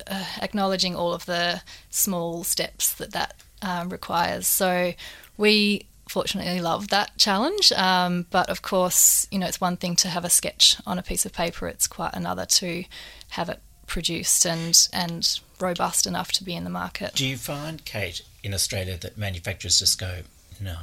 uh, 0.07 0.25
acknowledging 0.41 0.95
all 0.95 1.13
of 1.13 1.25
the 1.25 1.61
small 1.89 2.45
steps 2.45 2.93
that 2.93 3.11
that 3.11 3.35
um, 3.61 3.89
requires. 3.89 4.47
So 4.47 4.93
we 5.35 5.85
fortunately 6.07 6.59
love 6.61 6.89
that 6.89 7.17
challenge. 7.17 7.71
Um, 7.73 8.25
but 8.29 8.49
of 8.49 8.61
course, 8.61 9.27
you 9.31 9.39
know, 9.39 9.47
it's 9.47 9.61
one 9.61 9.77
thing 9.77 9.95
to 9.97 10.09
have 10.09 10.25
a 10.25 10.29
sketch 10.29 10.77
on 10.85 10.99
a 10.99 11.03
piece 11.03 11.25
of 11.25 11.33
paper, 11.33 11.67
it's 11.67 11.87
quite 11.87 12.13
another 12.13 12.45
to 12.45 12.85
have 13.29 13.49
it 13.49 13.61
produced 13.87 14.45
and, 14.45 14.87
and 14.93 15.39
robust 15.59 16.05
enough 16.07 16.31
to 16.33 16.43
be 16.43 16.55
in 16.55 16.63
the 16.63 16.69
market. 16.69 17.13
Do 17.15 17.27
you 17.27 17.37
find, 17.37 17.83
Kate, 17.85 18.21
in 18.43 18.53
Australia 18.53 18.97
that 18.97 19.17
manufacturers 19.17 19.79
just 19.79 19.99
go, 19.99 20.21
no? 20.59 20.75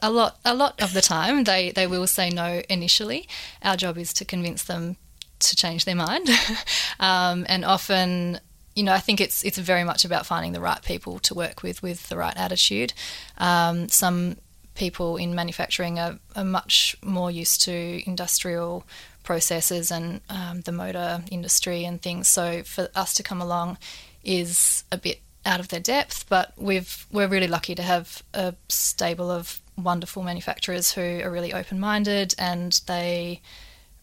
A 0.00 0.10
lot, 0.10 0.38
a 0.44 0.54
lot 0.54 0.80
of 0.80 0.92
the 0.94 1.00
time, 1.00 1.44
they, 1.44 1.70
they 1.70 1.86
will 1.86 2.06
say 2.06 2.30
no 2.30 2.62
initially. 2.68 3.28
Our 3.62 3.76
job 3.76 3.98
is 3.98 4.12
to 4.14 4.24
convince 4.24 4.62
them 4.62 4.96
to 5.40 5.56
change 5.56 5.84
their 5.84 5.96
mind, 5.96 6.28
um, 7.00 7.44
and 7.48 7.64
often 7.64 8.38
you 8.74 8.82
know, 8.82 8.92
I 8.92 9.00
think 9.00 9.20
it's 9.20 9.44
it's 9.44 9.58
very 9.58 9.84
much 9.84 10.04
about 10.04 10.26
finding 10.26 10.52
the 10.52 10.60
right 10.60 10.82
people 10.82 11.18
to 11.20 11.34
work 11.34 11.62
with 11.62 11.82
with 11.82 12.08
the 12.08 12.16
right 12.16 12.36
attitude. 12.36 12.92
Um, 13.38 13.88
some 13.88 14.36
people 14.74 15.16
in 15.16 15.34
manufacturing 15.34 15.98
are, 15.98 16.18
are, 16.34 16.44
much 16.44 16.96
more 17.04 17.30
used 17.30 17.62
to 17.62 18.02
industrial 18.06 18.84
processes 19.22 19.90
and 19.90 20.22
um, 20.30 20.62
the 20.62 20.72
motor 20.72 21.22
industry 21.30 21.84
and 21.84 22.00
things. 22.00 22.26
So 22.26 22.62
for 22.62 22.88
us 22.94 23.12
to 23.14 23.22
come 23.22 23.42
along 23.42 23.76
is 24.24 24.84
a 24.90 24.96
bit 24.96 25.20
out 25.44 25.60
of 25.60 25.68
their 25.68 25.80
depth, 25.80 26.26
but 26.28 26.52
we've 26.56 27.06
we're 27.12 27.28
really 27.28 27.48
lucky 27.48 27.74
to 27.74 27.82
have 27.82 28.22
a 28.32 28.54
stable 28.68 29.30
of 29.30 29.60
wonderful 29.76 30.22
manufacturers 30.22 30.92
who 30.92 31.20
are 31.22 31.30
really 31.30 31.52
open 31.52 31.80
minded 31.80 32.34
and 32.38 32.80
they 32.86 33.40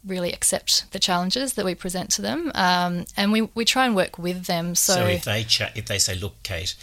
really 0.05 0.31
accept 0.31 0.91
the 0.91 0.99
challenges 0.99 1.53
that 1.53 1.65
we 1.65 1.75
present 1.75 2.09
to 2.11 2.21
them, 2.21 2.51
um, 2.55 3.05
and 3.17 3.31
we, 3.31 3.41
we 3.53 3.65
try 3.65 3.85
and 3.85 3.95
work 3.95 4.17
with 4.17 4.45
them. 4.45 4.75
So, 4.75 4.93
so 4.93 5.05
if 5.07 5.25
they 5.25 5.43
cha- 5.43 5.71
if 5.75 5.85
they 5.85 5.99
say, 5.99 6.15
"Look, 6.15 6.41
Kate 6.43 6.75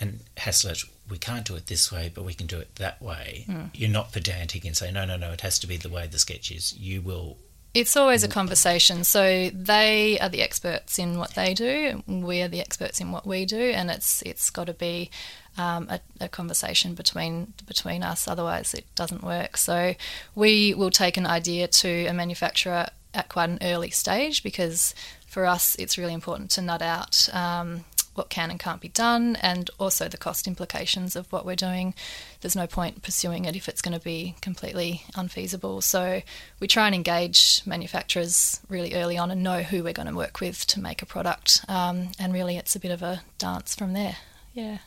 and 0.00 0.20
Haslett, 0.38 0.84
we 1.08 1.18
can't 1.18 1.44
do 1.44 1.54
it 1.54 1.66
this 1.66 1.92
way, 1.92 2.10
but 2.12 2.24
we 2.24 2.34
can 2.34 2.46
do 2.46 2.58
it 2.58 2.76
that 2.76 3.00
way," 3.02 3.44
mm. 3.48 3.70
you're 3.74 3.90
not 3.90 4.12
pedantic 4.12 4.64
and 4.64 4.76
say, 4.76 4.90
"No, 4.90 5.04
no, 5.04 5.16
no, 5.16 5.32
it 5.32 5.42
has 5.42 5.58
to 5.60 5.66
be 5.66 5.76
the 5.76 5.88
way 5.88 6.06
the 6.06 6.18
sketch 6.18 6.50
is." 6.50 6.76
You 6.76 7.02
will. 7.02 7.36
It's 7.74 7.96
always 7.96 8.22
a 8.22 8.28
conversation. 8.28 9.02
So 9.04 9.50
they 9.50 10.18
are 10.18 10.28
the 10.28 10.42
experts 10.42 10.98
in 10.98 11.18
what 11.18 11.34
they 11.34 11.54
do. 11.54 12.02
We 12.06 12.42
are 12.42 12.48
the 12.48 12.60
experts 12.60 13.00
in 13.00 13.12
what 13.12 13.26
we 13.26 13.46
do, 13.46 13.60
and 13.60 13.90
it's 13.90 14.20
it's 14.22 14.50
got 14.50 14.66
to 14.66 14.74
be 14.74 15.10
um, 15.56 15.88
a, 15.88 16.00
a, 16.20 16.28
conversation 16.28 16.94
between 16.94 17.54
between 17.66 18.02
us. 18.02 18.28
Otherwise, 18.28 18.74
it 18.74 18.84
doesn't 18.94 19.22
work. 19.22 19.56
So 19.56 19.94
we 20.34 20.74
will 20.74 20.90
take 20.90 21.16
an 21.16 21.26
idea 21.26 21.66
to 21.66 22.06
a 22.06 22.12
manufacturer 22.12 22.88
at 23.14 23.28
quite 23.28 23.50
an 23.50 23.58
early 23.62 23.90
stage 23.90 24.42
because 24.42 24.94
for 25.26 25.46
us, 25.46 25.74
it's 25.76 25.96
really 25.96 26.14
important 26.14 26.50
to 26.52 26.62
nut 26.62 26.82
out. 26.82 27.28
Um, 27.32 27.84
what 28.14 28.28
can 28.28 28.50
and 28.50 28.60
can't 28.60 28.80
be 28.80 28.88
done, 28.88 29.36
and 29.36 29.70
also 29.78 30.08
the 30.08 30.16
cost 30.16 30.46
implications 30.46 31.16
of 31.16 31.30
what 31.32 31.46
we're 31.46 31.56
doing. 31.56 31.94
There's 32.40 32.56
no 32.56 32.66
point 32.66 33.02
pursuing 33.02 33.44
it 33.44 33.56
if 33.56 33.68
it's 33.68 33.82
going 33.82 33.98
to 33.98 34.04
be 34.04 34.36
completely 34.40 35.04
unfeasible. 35.14 35.80
So 35.80 36.22
we 36.60 36.66
try 36.66 36.86
and 36.86 36.94
engage 36.94 37.62
manufacturers 37.64 38.60
really 38.68 38.94
early 38.94 39.16
on 39.18 39.30
and 39.30 39.42
know 39.42 39.62
who 39.62 39.82
we're 39.82 39.92
going 39.92 40.08
to 40.08 40.14
work 40.14 40.40
with 40.40 40.66
to 40.68 40.80
make 40.80 41.02
a 41.02 41.06
product. 41.06 41.64
Um, 41.68 42.08
and 42.18 42.32
really, 42.32 42.56
it's 42.56 42.76
a 42.76 42.80
bit 42.80 42.90
of 42.90 43.02
a 43.02 43.22
dance 43.38 43.74
from 43.74 43.92
there. 43.92 44.16
Yeah. 44.52 44.78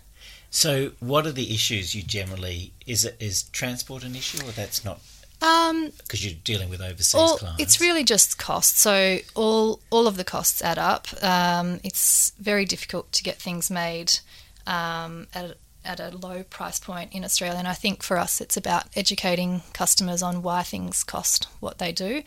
So, 0.50 0.92
what 1.00 1.26
are 1.26 1.32
the 1.32 1.54
issues 1.54 1.96
you 1.96 2.02
generally? 2.02 2.72
Is 2.86 3.04
it 3.04 3.18
is 3.20 3.44
transport 3.44 4.04
an 4.04 4.16
issue, 4.16 4.46
or 4.48 4.52
that's 4.52 4.86
not? 4.86 5.02
Um, 5.46 5.92
because 6.00 6.26
you're 6.26 6.40
dealing 6.44 6.70
with 6.70 6.82
overseas 6.82 7.16
all, 7.16 7.38
clients. 7.38 7.62
It's 7.62 7.80
really 7.80 8.04
just 8.04 8.38
cost. 8.38 8.78
So 8.78 9.20
all 9.36 9.80
all 9.90 10.08
of 10.08 10.18
the 10.18 10.24
costs 10.24 10.62
add 10.62 10.80
up. 10.80 11.08
Um, 11.24 11.80
it's 11.84 12.32
very 12.40 12.66
difficult 12.66 13.12
to 13.14 13.24
get 13.24 13.38
things 13.38 13.70
made 13.70 14.20
um, 14.66 15.28
at 15.34 15.58
at 15.84 16.00
a 16.00 16.18
low 16.18 16.44
price 16.44 16.80
point 16.80 17.14
in 17.14 17.24
Australia. 17.24 17.60
And 17.60 17.68
I 17.68 17.74
think 17.74 18.02
for 18.02 18.18
us, 18.18 18.42
it's 18.42 18.58
about 18.58 18.86
educating 18.96 19.62
customers 19.74 20.24
on 20.24 20.42
why 20.42 20.64
things 20.64 21.04
cost 21.04 21.48
what 21.60 21.78
they 21.78 21.92
do. 21.92 22.24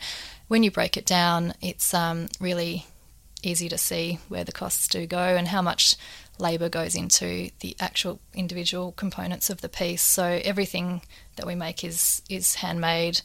When 0.47 0.63
you 0.63 0.71
break 0.71 0.95
it 0.95 1.05
down, 1.05 1.53
it's 1.61 1.93
um, 1.93 2.29
really 2.39 2.85
easy 3.43 3.69
to 3.69 3.77
see 3.77 4.19
where 4.29 4.43
the 4.43 4.51
costs 4.51 4.87
do 4.87 5.05
go 5.05 5.19
and 5.19 5.47
how 5.47 5.61
much 5.61 5.95
labour 6.39 6.69
goes 6.69 6.95
into 6.95 7.49
the 7.59 7.75
actual 7.79 8.19
individual 8.33 8.93
components 8.93 9.49
of 9.49 9.61
the 9.61 9.69
piece. 9.69 10.01
So 10.01 10.39
everything 10.43 11.01
that 11.35 11.45
we 11.45 11.55
make 11.55 11.83
is 11.83 12.21
is 12.29 12.55
handmade 12.55 13.21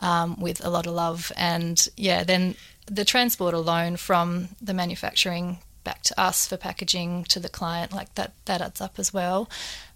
um, 0.00 0.38
with 0.40 0.64
a 0.64 0.70
lot 0.70 0.86
of 0.86 0.92
love, 0.94 1.32
and 1.36 1.88
yeah, 1.96 2.24
then 2.24 2.54
the 2.86 3.04
transport 3.04 3.54
alone 3.54 3.96
from 3.96 4.48
the 4.60 4.74
manufacturing 4.74 5.58
back 5.86 6.02
to 6.02 6.20
us 6.20 6.48
for 6.48 6.56
packaging 6.56 7.24
to 7.24 7.38
the 7.38 7.48
client, 7.48 7.92
like 7.92 8.14
that, 8.16 8.32
that 8.46 8.60
adds 8.60 8.80
up 8.80 8.98
as 8.98 9.14
well. 9.14 9.48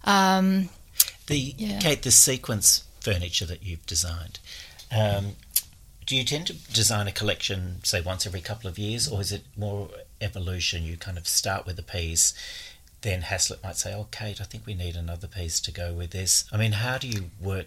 Um, 0.05 0.69
the 1.27 1.55
yeah. 1.59 1.81
Kate, 1.81 2.03
the 2.03 2.12
sequence 2.12 2.85
furniture 3.00 3.47
that 3.47 3.65
you've 3.65 3.85
designed. 3.87 4.39
Um, 4.97 5.37
do 6.07 6.17
you 6.17 6.25
tend 6.25 6.47
to 6.47 6.53
design 6.73 7.09
a 7.09 7.12
collection, 7.12 7.81
say, 7.85 8.00
once 8.00 8.27
every 8.27 8.41
couple 8.41 8.69
of 8.69 8.79
years, 8.79 9.09
or 9.09 9.21
is 9.21 9.33
it 9.33 9.43
more 9.57 9.89
evolution? 10.21 10.85
You 10.85 10.97
kind 10.97 11.19
of 11.19 11.27
start 11.27 11.67
with 11.67 11.79
a 11.79 11.83
piece, 11.83 12.35
then 13.03 13.23
Haslett 13.23 13.62
might 13.62 13.77
say, 13.77 13.95
"Oh, 13.95 14.09
Kate, 14.11 14.41
I 14.41 14.45
think 14.45 14.67
we 14.67 14.75
need 14.75 14.97
another 14.97 15.27
piece 15.27 15.61
to 15.61 15.73
go 15.73 15.93
with 15.93 16.11
this." 16.11 16.45
I 16.53 16.57
mean, 16.57 16.73
how 16.73 16.99
do 16.99 17.09
you 17.09 17.31
work? 17.41 17.67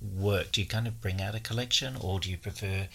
Work? 0.00 0.52
Do 0.52 0.60
you 0.60 0.66
kind 0.66 0.86
of 0.86 1.00
bring 1.00 1.20
out 1.20 1.34
a 1.34 1.40
collection, 1.40 1.96
or 2.00 2.20
do 2.20 2.30
you 2.30 2.36
prefer? 2.36 2.88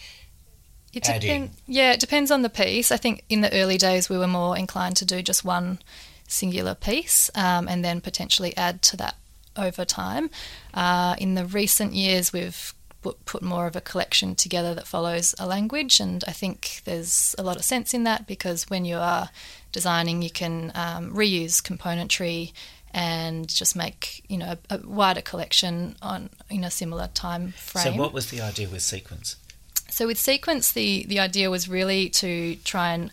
It 0.92 1.04
depends. 1.04 1.56
Yeah, 1.66 1.92
it 1.92 2.00
depends 2.00 2.30
on 2.30 2.42
the 2.42 2.50
piece. 2.50 2.92
I 2.92 2.96
think 2.96 3.24
in 3.28 3.40
the 3.40 3.52
early 3.52 3.78
days 3.78 4.08
we 4.08 4.18
were 4.18 4.26
more 4.26 4.56
inclined 4.56 4.96
to 4.96 5.04
do 5.04 5.22
just 5.22 5.44
one 5.44 5.78
singular 6.28 6.74
piece, 6.74 7.30
um, 7.34 7.68
and 7.68 7.84
then 7.84 8.00
potentially 8.00 8.56
add 8.56 8.82
to 8.82 8.96
that 8.98 9.16
over 9.56 9.84
time. 9.84 10.30
Uh, 10.72 11.14
in 11.18 11.34
the 11.34 11.44
recent 11.44 11.92
years, 11.94 12.32
we've 12.32 12.74
put 13.02 13.42
more 13.42 13.66
of 13.66 13.76
a 13.76 13.80
collection 13.80 14.34
together 14.34 14.74
that 14.74 14.86
follows 14.86 15.34
a 15.38 15.46
language. 15.46 16.00
And 16.00 16.24
I 16.26 16.32
think 16.32 16.82
there's 16.84 17.34
a 17.38 17.42
lot 17.42 17.56
of 17.56 17.64
sense 17.64 17.94
in 17.94 18.04
that 18.04 18.26
because 18.26 18.70
when 18.70 18.84
you 18.84 18.96
are 18.96 19.30
designing, 19.72 20.22
you 20.22 20.30
can 20.30 20.72
um, 20.74 21.12
reuse 21.12 21.60
componentry 21.62 22.52
and 22.94 23.48
just 23.48 23.74
make 23.74 24.22
you 24.28 24.36
know 24.36 24.56
a, 24.68 24.74
a, 24.74 24.86
wider 24.86 25.22
collection 25.22 25.96
on 26.02 26.28
in 26.50 26.62
a 26.62 26.70
similar 26.70 27.08
time 27.14 27.52
frame. 27.52 27.94
So, 27.94 28.00
what 28.00 28.12
was 28.12 28.30
the 28.30 28.40
idea 28.40 28.68
with 28.68 28.82
Sequence? 28.82 29.36
So, 29.88 30.06
with 30.06 30.18
Sequence, 30.18 30.72
the 30.72 31.04
the 31.08 31.18
idea 31.18 31.50
was 31.50 31.68
really 31.68 32.08
to 32.10 32.56
try 32.56 32.92
and 32.92 33.10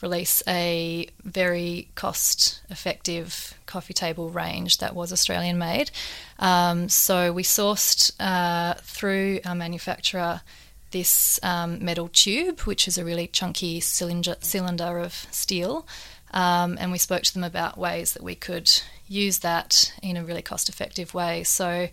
release 0.00 0.42
a 0.46 1.08
very 1.24 1.88
cost 1.94 2.62
effective 2.70 3.54
coffee 3.66 3.94
table 3.94 4.30
range 4.30 4.78
that 4.78 4.94
was 4.94 5.12
Australian 5.12 5.58
made. 5.58 5.90
Um, 6.38 6.88
so 6.88 7.32
we 7.32 7.42
sourced 7.42 8.12
uh, 8.20 8.74
through 8.82 9.40
our 9.44 9.54
manufacturer 9.54 10.42
this 10.90 11.38
um, 11.42 11.84
metal 11.84 12.08
tube, 12.08 12.60
which 12.60 12.88
is 12.88 12.96
a 12.96 13.04
really 13.04 13.26
chunky 13.26 13.80
cylinder, 13.80 14.36
cylinder 14.40 14.98
of 14.98 15.12
steel. 15.30 15.86
Um, 16.32 16.76
and 16.80 16.92
we 16.92 16.98
spoke 16.98 17.22
to 17.22 17.34
them 17.34 17.44
about 17.44 17.78
ways 17.78 18.12
that 18.12 18.22
we 18.22 18.34
could 18.34 18.70
use 19.06 19.38
that 19.38 19.92
in 20.02 20.16
a 20.16 20.24
really 20.24 20.42
cost 20.42 20.68
effective 20.68 21.14
way. 21.14 21.42
So 21.42 21.88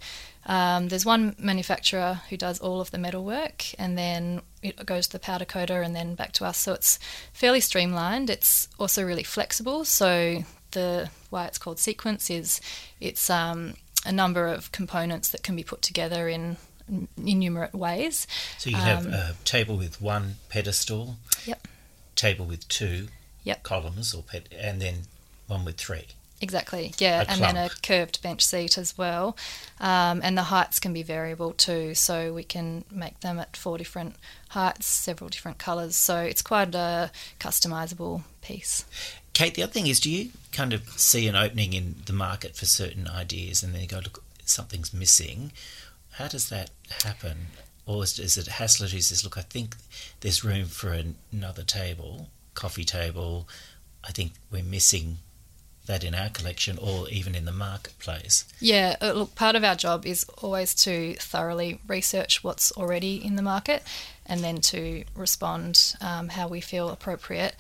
um, 0.46 0.90
there's 0.90 1.06
one 1.06 1.36
manufacturer 1.40 2.22
who 2.30 2.38
does 2.38 2.60
all 2.60 2.80
of 2.82 2.92
the 2.92 2.98
metal 2.98 3.24
work, 3.24 3.66
and 3.80 3.98
then 3.98 4.42
it 4.62 4.86
goes 4.86 5.08
to 5.08 5.14
the 5.14 5.20
powder 5.20 5.46
coater 5.46 5.82
and 5.82 5.96
then 5.96 6.16
back 6.16 6.32
to 6.34 6.46
us. 6.46 6.58
So 6.58 6.74
it's 6.74 7.00
fairly 7.34 7.60
streamlined. 7.60 8.30
It's 8.30 8.68
also 8.80 9.04
really 9.04 9.24
flexible. 9.24 9.86
So 9.86 10.44
the 10.72 11.10
why 11.30 11.46
it's 11.46 11.58
called 11.58 11.80
sequence 11.80 12.30
is 12.30 12.62
it's 13.00 13.30
um, 13.30 13.76
a 14.06 14.12
number 14.12 14.48
of 14.48 14.72
components 14.72 15.30
that 15.30 15.44
can 15.44 15.56
be 15.56 15.64
put 15.64 15.82
together 15.82 16.28
in 16.28 16.58
innumerate 17.18 17.74
ways. 17.74 18.28
So 18.60 18.70
you 18.70 18.76
have 18.76 19.08
um, 19.08 19.14
a 19.14 19.34
table 19.44 19.78
with 19.78 20.02
one 20.02 20.36
pedestal. 20.50 21.18
Yep. 21.46 21.68
Table 22.16 22.46
with 22.46 22.68
two. 22.68 23.08
Yep. 23.44 23.64
Columns 23.64 24.14
or 24.14 24.24
ped- 24.24 24.54
and 24.54 24.82
then 24.82 24.96
one 25.48 25.66
with 25.66 25.78
three. 25.78 26.08
Exactly, 26.42 26.94
yeah, 26.98 27.24
and 27.30 27.42
then 27.42 27.56
a 27.56 27.70
curved 27.82 28.22
bench 28.22 28.46
seat 28.46 28.78
as 28.78 28.98
well. 28.98 29.38
Um, 29.80 30.20
and 30.22 30.38
the 30.38 30.44
heights 30.44 30.80
can 30.80 30.92
be 30.92 31.02
variable 31.02 31.54
too, 31.54 31.96
so 31.96 32.34
we 32.34 32.44
can 32.44 32.84
make 32.92 33.22
them 33.22 33.40
at 33.40 33.56
four 33.56 33.78
different 33.78 34.16
heights, 34.50 34.86
several 34.86 35.30
different 35.30 35.60
colours. 35.60 35.96
So 35.96 36.20
it's 36.20 36.42
quite 36.42 36.76
a 36.76 37.10
customisable 37.40 38.24
piece. 38.42 38.86
Kate, 39.34 39.56
the 39.56 39.64
other 39.64 39.72
thing 39.72 39.88
is, 39.88 40.00
do 40.00 40.10
you 40.10 40.32
kind 40.52 40.72
of 40.72 40.88
see 40.90 41.28
an 41.28 41.36
opening 41.36 41.74
in 41.74 41.96
the 42.06 42.14
market 42.14 42.56
for 42.56 42.66
certain 42.66 43.08
ideas 43.08 43.64
and 43.64 43.74
then 43.74 43.82
you 43.82 43.88
go, 43.88 43.98
look, 43.98 44.24
something's 44.46 44.94
missing? 44.94 45.52
How 46.12 46.28
does 46.28 46.50
that 46.50 46.70
happen? 47.04 47.48
Or 47.86 48.04
is, 48.04 48.18
is 48.18 48.38
it 48.38 48.48
Haslett 48.48 48.92
who 48.92 49.02
says, 49.02 49.24
look, 49.24 49.38
I 49.38 49.42
think 49.42 49.76
there's 50.22 50.46
room 50.46 50.66
for 50.66 50.98
another 51.34 51.64
table, 51.64 52.30
coffee 52.54 52.86
table. 52.86 53.48
I 54.04 54.12
think 54.12 54.34
we're 54.50 54.64
missing 54.64 55.18
that 55.86 56.04
in 56.04 56.16
our 56.16 56.30
collection 56.30 56.78
or 56.82 57.08
even 57.10 57.36
in 57.36 57.46
the 57.46 57.52
marketplace? 57.52 58.46
Yeah, 58.60 58.96
uh, 59.02 59.14
look, 59.14 59.36
part 59.36 59.56
of 59.56 59.64
our 59.64 59.76
job 59.76 60.06
is 60.06 60.26
always 60.42 60.74
to 60.84 61.16
thoroughly 61.16 61.80
research 61.88 62.44
what's 62.44 62.72
already 62.74 63.24
in 63.24 63.36
the 63.36 63.42
market 63.42 63.84
and 64.26 64.42
then 64.42 64.58
to 64.58 65.04
respond 65.16 65.96
um, 66.02 66.30
how 66.30 66.48
we 66.48 66.62
feel 66.62 66.90
appropriate. 66.90 67.56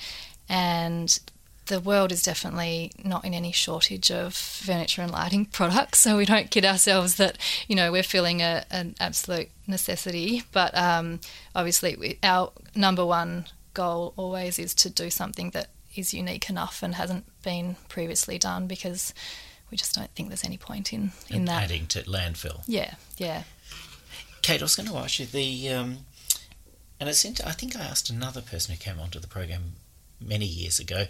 And 0.49 1.17
the 1.67 1.79
world 1.79 2.11
is 2.11 2.21
definitely 2.21 2.91
not 3.03 3.25
in 3.25 3.33
any 3.33 3.51
shortage 3.51 4.11
of 4.11 4.33
furniture 4.33 5.01
and 5.01 5.11
lighting 5.11 5.45
products, 5.51 5.99
so 5.99 6.17
we 6.17 6.25
don't 6.25 6.51
kid 6.51 6.65
ourselves 6.65 7.15
that 7.15 7.37
you 7.67 7.75
know 7.75 7.91
we're 7.91 8.03
feeling 8.03 8.41
a, 8.41 8.65
an 8.69 8.95
absolute 8.99 9.49
necessity. 9.67 10.43
But 10.51 10.75
um, 10.77 11.19
obviously, 11.55 11.95
we, 11.95 12.19
our 12.23 12.51
number 12.75 13.05
one 13.05 13.45
goal 13.73 14.13
always 14.15 14.57
is 14.59 14.73
to 14.75 14.89
do 14.89 15.09
something 15.09 15.51
that 15.51 15.69
is 15.95 16.13
unique 16.13 16.49
enough 16.49 16.83
and 16.83 16.95
hasn't 16.95 17.25
been 17.45 17.77
previously 17.87 18.37
done 18.37 18.67
because 18.67 19.13
we 19.71 19.77
just 19.77 19.95
don't 19.95 20.11
think 20.11 20.27
there's 20.27 20.43
any 20.43 20.57
point 20.57 20.91
in 20.91 21.11
in 21.29 21.37
and 21.37 21.47
that. 21.47 21.63
adding 21.63 21.87
to 21.87 22.01
landfill. 22.03 22.63
Yeah, 22.67 22.95
yeah. 23.17 23.43
Kate, 24.41 24.61
I 24.61 24.65
was 24.65 24.75
going 24.75 24.89
to 24.89 24.97
ask 24.97 25.19
you 25.19 25.25
the, 25.25 25.69
um, 25.69 25.97
and 26.99 27.09
it's 27.09 27.25
I 27.25 27.51
think 27.51 27.75
I 27.75 27.81
asked 27.83 28.09
another 28.09 28.41
person 28.41 28.75
who 28.75 28.79
came 28.79 28.99
onto 28.99 29.19
the 29.19 29.27
program 29.27 29.73
many 30.19 30.45
years 30.45 30.79
ago. 30.79 31.05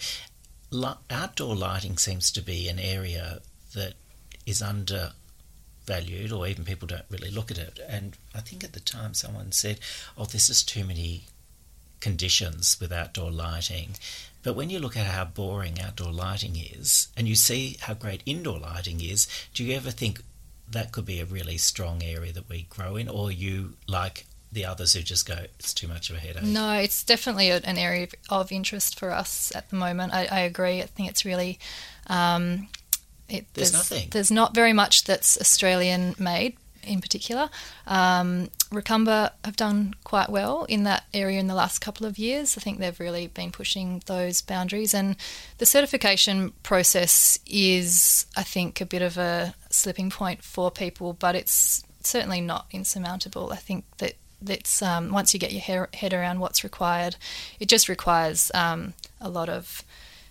Li- 0.72 1.02
outdoor 1.10 1.56
lighting 1.56 1.98
seems 1.98 2.32
to 2.32 2.42
be 2.42 2.70
an 2.70 2.80
area 2.80 3.40
that 3.74 3.94
is 4.46 4.62
undervalued, 4.62 6.32
or 6.32 6.48
even 6.48 6.64
people 6.66 6.88
don't 6.88 7.06
really 7.10 7.32
look 7.32 7.52
at 7.52 7.58
it. 7.58 7.80
And 7.88 8.18
I 8.34 8.40
think 8.40 8.64
at 8.64 8.74
the 8.74 8.80
time 8.80 9.14
someone 9.14 9.52
said, 9.52 9.80
"Oh, 10.18 10.26
there's 10.26 10.48
just 10.48 10.70
too 10.70 10.86
many 10.86 11.26
conditions 12.00 12.78
with 12.80 12.92
outdoor 12.92 13.32
lighting." 13.32 13.96
But 14.46 14.56
when 14.56 14.70
you 14.70 14.78
look 14.78 14.96
at 14.96 15.08
how 15.08 15.26
boring 15.26 15.82
outdoor 15.82 16.14
lighting 16.14 16.56
is, 16.56 17.08
and 17.18 17.28
you 17.28 17.34
see 17.34 17.78
how 17.82 17.96
great 17.96 18.22
indoor 18.28 18.60
lighting 18.60 19.02
is, 19.02 19.28
do 19.56 19.64
you 19.64 19.76
ever 19.76 19.90
think 19.90 20.22
that 20.70 20.92
could 20.92 21.06
be 21.06 21.20
a 21.20 21.26
really 21.26 21.58
strong 21.58 22.04
area 22.04 22.32
that 22.32 22.48
we 22.48 22.68
grow 22.70 22.96
in, 22.96 23.10
or 23.10 23.32
you 23.32 23.74
like 23.88 24.28
the 24.52 24.64
others 24.64 24.94
who 24.94 25.02
just 25.02 25.28
go, 25.28 25.34
it's 25.58 25.74
too 25.74 25.88
much 25.88 26.12
of 26.12 26.18
a 26.18 26.20
headache? 26.20 26.44
No, 26.44 26.74
it's 26.74 27.04
definitely 27.04 27.50
an 27.50 27.80
area 27.80 28.08
of- 28.30 28.52
interest 28.52 29.00
for 29.00 29.10
us 29.12 29.52
at 29.56 29.68
the 29.72 29.78
moment. 29.78 30.14
I, 30.14 30.28
I 30.32 30.40
agree. 30.42 30.80
I 30.80 30.86
think 30.86 31.10
it's 31.10 31.26
really. 31.26 31.58
Um, 32.06 32.68
it, 33.28 33.48
There's 33.56 33.74
nothing. 33.74 34.10
There's 34.12 34.30
not 34.30 34.54
very 34.54 34.74
much 34.74 35.06
that's 35.06 35.42
Australian 35.42 36.14
made 36.20 36.56
in 36.86 37.02
particular. 37.02 37.50
Um, 37.88 38.50
have 38.72 39.56
done 39.56 39.94
quite 40.04 40.30
well 40.30 40.66
in 40.66 40.84
that 40.84 41.06
area 41.14 41.40
in 41.40 41.48
the 41.48 41.56
last 41.56 41.80
couple 41.80 42.06
of 42.06 42.18
years. 42.18 42.58
I 42.58 42.62
think 42.62 42.80
they've 42.80 43.00
really 43.00 43.28
been 43.28 43.52
pushing 43.52 44.02
those 44.06 44.42
boundaries, 44.42 44.94
and 44.94 45.16
the 45.58 45.66
certification 45.66 46.52
process 46.64 47.40
is, 47.46 48.26
I 48.36 48.44
think, 48.44 48.82
a 48.82 48.86
bit 48.86 49.02
of 49.02 49.18
a 49.18 49.56
slipping 49.70 50.10
point 50.10 50.44
for 50.44 50.72
people, 50.72 51.14
but 51.14 51.36
it's 51.36 51.84
certainly 52.02 52.42
not 52.42 52.68
insurmountable. 52.72 53.52
I 53.52 53.58
think 53.58 53.86
that 53.98 54.14
that's 54.42 54.82
um, 54.82 55.12
once 55.12 55.34
you 55.34 55.40
get 55.40 55.52
your 55.52 55.88
head 55.94 56.14
around 56.14 56.40
what's 56.40 56.64
required, 56.64 57.16
it 57.60 57.68
just 57.68 57.90
requires 57.90 58.52
um, 58.54 58.94
a 59.20 59.30
lot 59.30 59.50
of 59.50 59.84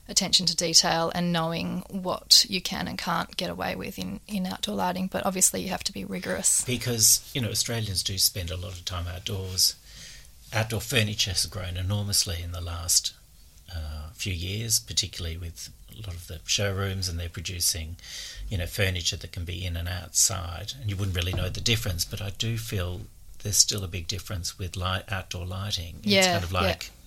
attention 0.08 0.46
to 0.46 0.56
detail 0.56 1.10
and 1.14 1.32
knowing 1.32 1.84
what 1.88 2.44
you 2.48 2.60
can 2.60 2.88
and 2.88 2.98
can't 2.98 3.36
get 3.36 3.50
away 3.50 3.74
with 3.74 3.98
in, 3.98 4.20
in 4.26 4.46
outdoor 4.46 4.74
lighting. 4.74 5.06
But 5.06 5.24
obviously, 5.24 5.62
you 5.62 5.68
have 5.70 5.84
to 5.84 5.92
be 5.92 6.04
rigorous. 6.04 6.64
Because, 6.64 7.30
you 7.34 7.40
know, 7.40 7.50
Australians 7.50 8.02
do 8.02 8.18
spend 8.18 8.50
a 8.50 8.56
lot 8.56 8.72
of 8.72 8.84
time 8.84 9.06
outdoors. 9.06 9.76
Outdoor 10.52 10.80
furniture 10.80 11.30
has 11.30 11.46
grown 11.46 11.76
enormously 11.76 12.42
in 12.42 12.52
the 12.52 12.60
last 12.60 13.12
uh, 13.74 14.10
few 14.14 14.32
years, 14.32 14.78
particularly 14.78 15.36
with 15.36 15.70
a 15.90 16.06
lot 16.06 16.14
of 16.14 16.26
the 16.26 16.40
showrooms, 16.44 17.08
and 17.08 17.18
they're 17.18 17.28
producing, 17.28 17.96
you 18.48 18.58
know, 18.58 18.66
furniture 18.66 19.16
that 19.16 19.32
can 19.32 19.44
be 19.44 19.64
in 19.64 19.76
and 19.76 19.88
outside. 19.88 20.74
And 20.80 20.90
you 20.90 20.96
wouldn't 20.96 21.16
really 21.16 21.32
know 21.32 21.48
the 21.48 21.60
difference, 21.60 22.04
but 22.04 22.20
I 22.20 22.30
do 22.30 22.58
feel 22.58 23.02
there's 23.42 23.56
still 23.56 23.84
a 23.84 23.88
big 23.88 24.08
difference 24.08 24.58
with 24.58 24.76
light, 24.76 25.04
outdoor 25.10 25.46
lighting. 25.46 25.96
it's 26.02 26.06
Yeah, 26.06 26.32
kind 26.32 26.44
of 26.44 26.52
yeah. 26.52 26.60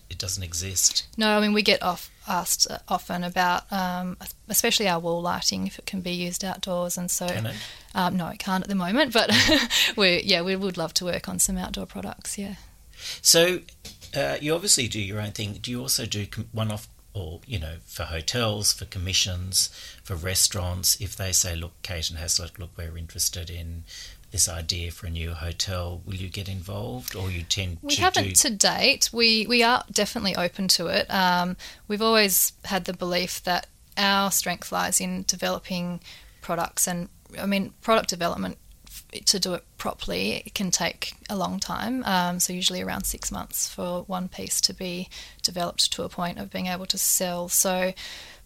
It 0.09 0.17
doesn't 0.17 0.43
exist. 0.43 1.07
No, 1.17 1.37
I 1.37 1.41
mean, 1.41 1.53
we 1.53 1.61
get 1.61 1.83
off, 1.83 2.09
asked 2.27 2.69
uh, 2.69 2.79
often 2.87 3.23
about, 3.23 3.71
um, 3.71 4.17
especially 4.47 4.87
our 4.87 4.99
wall 4.99 5.21
lighting, 5.21 5.67
if 5.67 5.79
it 5.79 5.85
can 5.85 6.01
be 6.01 6.11
used 6.11 6.43
outdoors. 6.45 6.97
And 6.97 7.11
so, 7.11 7.27
Can 7.27 7.47
it? 7.47 7.55
Um, 7.93 8.17
no, 8.17 8.27
it 8.27 8.39
can't 8.39 8.63
at 8.63 8.69
the 8.69 8.75
moment, 8.75 9.13
but 9.13 9.31
we 9.97 10.21
yeah, 10.23 10.41
we 10.41 10.55
would 10.55 10.77
love 10.77 10.93
to 10.95 11.05
work 11.05 11.27
on 11.27 11.39
some 11.39 11.57
outdoor 11.57 11.85
products, 11.85 12.37
yeah. 12.37 12.55
So, 13.21 13.59
uh, 14.15 14.37
you 14.41 14.53
obviously 14.53 14.87
do 14.87 14.99
your 14.99 15.21
own 15.21 15.31
thing. 15.31 15.59
Do 15.61 15.71
you 15.71 15.81
also 15.81 16.05
do 16.05 16.25
one-off, 16.51 16.87
or 17.17 17.41
you 17.45 17.59
know, 17.59 17.75
for 17.85 18.03
hotels, 18.03 18.71
for 18.73 18.85
commissions, 18.85 19.69
for 20.03 20.15
restaurants? 20.15 20.99
If 21.01 21.15
they 21.15 21.31
say, 21.31 21.55
"Look, 21.55 21.73
Kate 21.81 22.09
and 22.09 22.19
Haslett, 22.19 22.59
look, 22.59 22.71
we're 22.77 22.97
interested 22.97 23.49
in 23.49 23.83
this 24.31 24.47
idea 24.49 24.91
for 24.91 25.07
a 25.07 25.09
new 25.09 25.31
hotel," 25.33 26.01
will 26.05 26.15
you 26.15 26.29
get 26.29 26.47
involved, 26.49 27.15
or 27.15 27.31
you 27.31 27.43
tend 27.43 27.79
to 27.81 27.85
We 27.87 27.95
to 27.95 28.01
haven't 28.01 28.23
do? 28.23 28.31
to 28.33 28.49
date. 28.51 29.09
We 29.11 29.47
we 29.47 29.63
are 29.63 29.83
definitely 29.91 30.35
open 30.35 30.67
to 30.69 30.87
it. 30.87 31.05
Um, 31.09 31.57
we've 31.87 32.01
always 32.01 32.53
had 32.65 32.85
the 32.85 32.93
belief 32.93 33.43
that 33.43 33.67
our 33.97 34.29
strength 34.31 34.71
lies 34.71 35.01
in 35.01 35.23
developing 35.27 35.99
products, 36.41 36.87
and 36.87 37.09
I 37.39 37.45
mean 37.45 37.73
product 37.81 38.09
development 38.09 38.57
to 39.25 39.39
do 39.39 39.53
it 39.53 39.63
properly 39.77 40.43
it 40.45 40.53
can 40.53 40.71
take 40.71 41.13
a 41.29 41.35
long 41.35 41.59
time. 41.59 42.03
Um, 42.03 42.39
so 42.39 42.53
usually 42.53 42.81
around 42.81 43.05
six 43.05 43.31
months 43.31 43.67
for 43.67 44.03
one 44.03 44.27
piece 44.27 44.59
to 44.61 44.73
be 44.73 45.09
developed 45.41 45.91
to 45.93 46.03
a 46.03 46.09
point 46.09 46.39
of 46.39 46.51
being 46.51 46.67
able 46.67 46.85
to 46.87 46.97
sell. 46.97 47.49
So. 47.49 47.93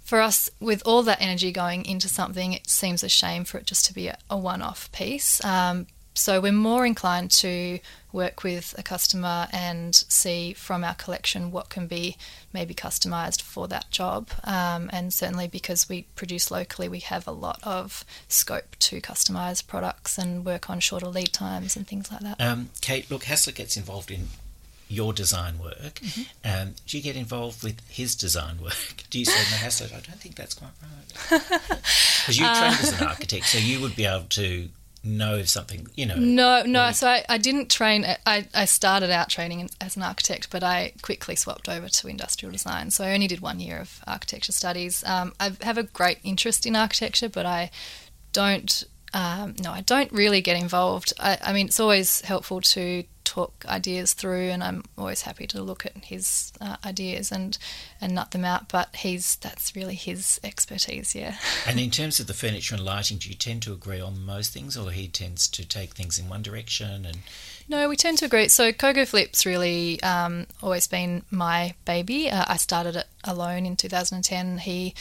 For 0.03 0.19
us, 0.19 0.49
with 0.59 0.81
all 0.83 1.03
that 1.03 1.21
energy 1.21 1.51
going 1.51 1.85
into 1.85 2.09
something, 2.09 2.53
it 2.53 2.67
seems 2.67 3.03
a 3.03 3.07
shame 3.07 3.45
for 3.45 3.59
it 3.59 3.67
just 3.67 3.85
to 3.85 3.93
be 3.93 4.07
a, 4.07 4.17
a 4.31 4.37
one 4.37 4.63
off 4.63 4.91
piece. 4.91 5.45
Um, 5.45 5.85
so 6.15 6.41
we're 6.41 6.51
more 6.51 6.85
inclined 6.85 7.31
to 7.31 7.79
work 8.13 8.43
with 8.43 8.75
a 8.77 8.83
customer 8.83 9.47
and 9.51 9.95
see 9.95 10.53
from 10.53 10.83
our 10.83 10.95
collection 10.95 11.51
what 11.51 11.69
can 11.69 11.87
be 11.87 12.17
maybe 12.53 12.73
customized 12.73 13.41
for 13.41 13.67
that 13.67 13.89
job. 13.91 14.29
Um, 14.43 14.89
and 14.93 15.13
certainly 15.13 15.47
because 15.47 15.87
we 15.87 16.03
produce 16.15 16.51
locally, 16.51 16.87
we 16.87 16.99
have 16.99 17.27
a 17.27 17.31
lot 17.31 17.59
of 17.63 18.03
scope 18.27 18.75
to 18.79 19.01
customize 19.01 19.65
products 19.65 20.17
and 20.17 20.45
work 20.45 20.69
on 20.69 20.79
shorter 20.79 21.07
lead 21.07 21.33
times 21.33 21.75
and 21.75 21.87
things 21.87 22.11
like 22.11 22.21
that. 22.21 22.41
Um, 22.41 22.69
Kate, 22.81 23.09
look, 23.09 23.25
Haslett 23.25 23.55
gets 23.55 23.77
involved 23.77 24.11
in 24.11 24.27
your 24.91 25.13
design 25.13 25.57
work. 25.57 25.95
Mm-hmm. 25.95 26.21
Um, 26.43 26.75
do 26.85 26.97
you 26.97 27.03
get 27.03 27.15
involved 27.15 27.63
with 27.63 27.79
his 27.89 28.13
design 28.13 28.61
work? 28.61 29.03
Do 29.09 29.19
you 29.19 29.25
say, 29.25 29.39
no, 29.51 29.57
Haslett, 29.57 29.91
I 29.91 30.01
don't 30.01 30.19
think 30.19 30.35
that's 30.35 30.53
quite 30.53 30.71
right? 30.81 31.41
Because 32.21 32.37
you 32.37 32.45
trained 32.45 32.75
as 32.79 33.01
an 33.01 33.07
architect, 33.07 33.45
so 33.45 33.57
you 33.57 33.79
would 33.81 33.95
be 33.95 34.05
able 34.05 34.25
to 34.29 34.69
know 35.03 35.41
something, 35.43 35.87
you 35.95 36.05
know. 36.05 36.15
No, 36.15 36.63
no. 36.63 36.79
Well, 36.79 36.93
So 36.93 37.07
I, 37.07 37.25
I 37.27 37.37
didn't 37.37 37.69
train. 37.69 38.05
I, 38.25 38.47
I 38.53 38.65
started 38.65 39.09
out 39.09 39.29
training 39.29 39.69
as 39.79 39.95
an 39.95 40.03
architect, 40.03 40.49
but 40.51 40.63
I 40.63 40.93
quickly 41.01 41.35
swapped 41.35 41.67
over 41.67 41.89
to 41.89 42.07
industrial 42.07 42.51
design. 42.51 42.91
So 42.91 43.03
I 43.03 43.13
only 43.13 43.27
did 43.27 43.41
one 43.41 43.59
year 43.59 43.79
of 43.79 44.01
architecture 44.05 44.51
studies. 44.51 45.03
Um, 45.05 45.33
I 45.39 45.53
have 45.61 45.77
a 45.77 45.83
great 45.83 46.19
interest 46.23 46.65
in 46.65 46.75
architecture, 46.75 47.29
but 47.29 47.45
I 47.45 47.71
don't. 48.31 48.83
Um, 49.13 49.55
no, 49.61 49.71
I 49.71 49.81
don't 49.81 50.11
really 50.13 50.39
get 50.39 50.55
involved. 50.55 51.11
I, 51.19 51.37
I 51.41 51.51
mean, 51.53 51.65
it's 51.65 51.79
always 51.81 52.21
helpful 52.21 52.61
to 52.61 53.03
talk 53.31 53.65
ideas 53.65 54.13
through, 54.13 54.49
and 54.49 54.61
I'm 54.61 54.83
always 54.97 55.21
happy 55.21 55.47
to 55.47 55.63
look 55.63 55.85
at 55.85 55.95
his 56.03 56.51
uh, 56.59 56.75
ideas 56.85 57.31
and 57.31 57.57
and 58.01 58.13
nut 58.13 58.31
them 58.31 58.43
out. 58.43 58.67
But 58.67 58.93
he's 58.97 59.37
that's 59.37 59.73
really 59.73 59.95
his 59.95 60.39
expertise. 60.43 61.15
Yeah. 61.15 61.37
And 61.67 61.79
in 61.79 61.91
terms 61.91 62.19
of 62.19 62.27
the 62.27 62.33
furniture 62.33 62.75
and 62.75 62.83
lighting, 62.83 63.17
do 63.17 63.29
you 63.29 63.35
tend 63.35 63.61
to 63.63 63.71
agree 63.71 64.01
on 64.01 64.25
most 64.25 64.51
things, 64.51 64.75
or 64.75 64.91
he 64.91 65.07
tends 65.07 65.47
to 65.49 65.65
take 65.65 65.93
things 65.93 66.19
in 66.19 66.27
one 66.27 66.41
direction? 66.41 67.05
And 67.05 67.19
No, 67.69 67.87
we 67.87 67.95
tend 67.95 68.17
to 68.17 68.25
agree. 68.25 68.49
So 68.49 68.73
Coco 68.73 69.05
Flip's 69.05 69.45
really 69.45 70.01
um, 70.03 70.47
always 70.61 70.87
been 70.87 71.23
my 71.31 71.75
baby. 71.85 72.29
Uh, 72.29 72.43
I 72.47 72.57
started 72.57 72.95
it 72.97 73.07
alone 73.23 73.65
in 73.65 73.77
2010. 73.77 74.57
He 74.59 74.93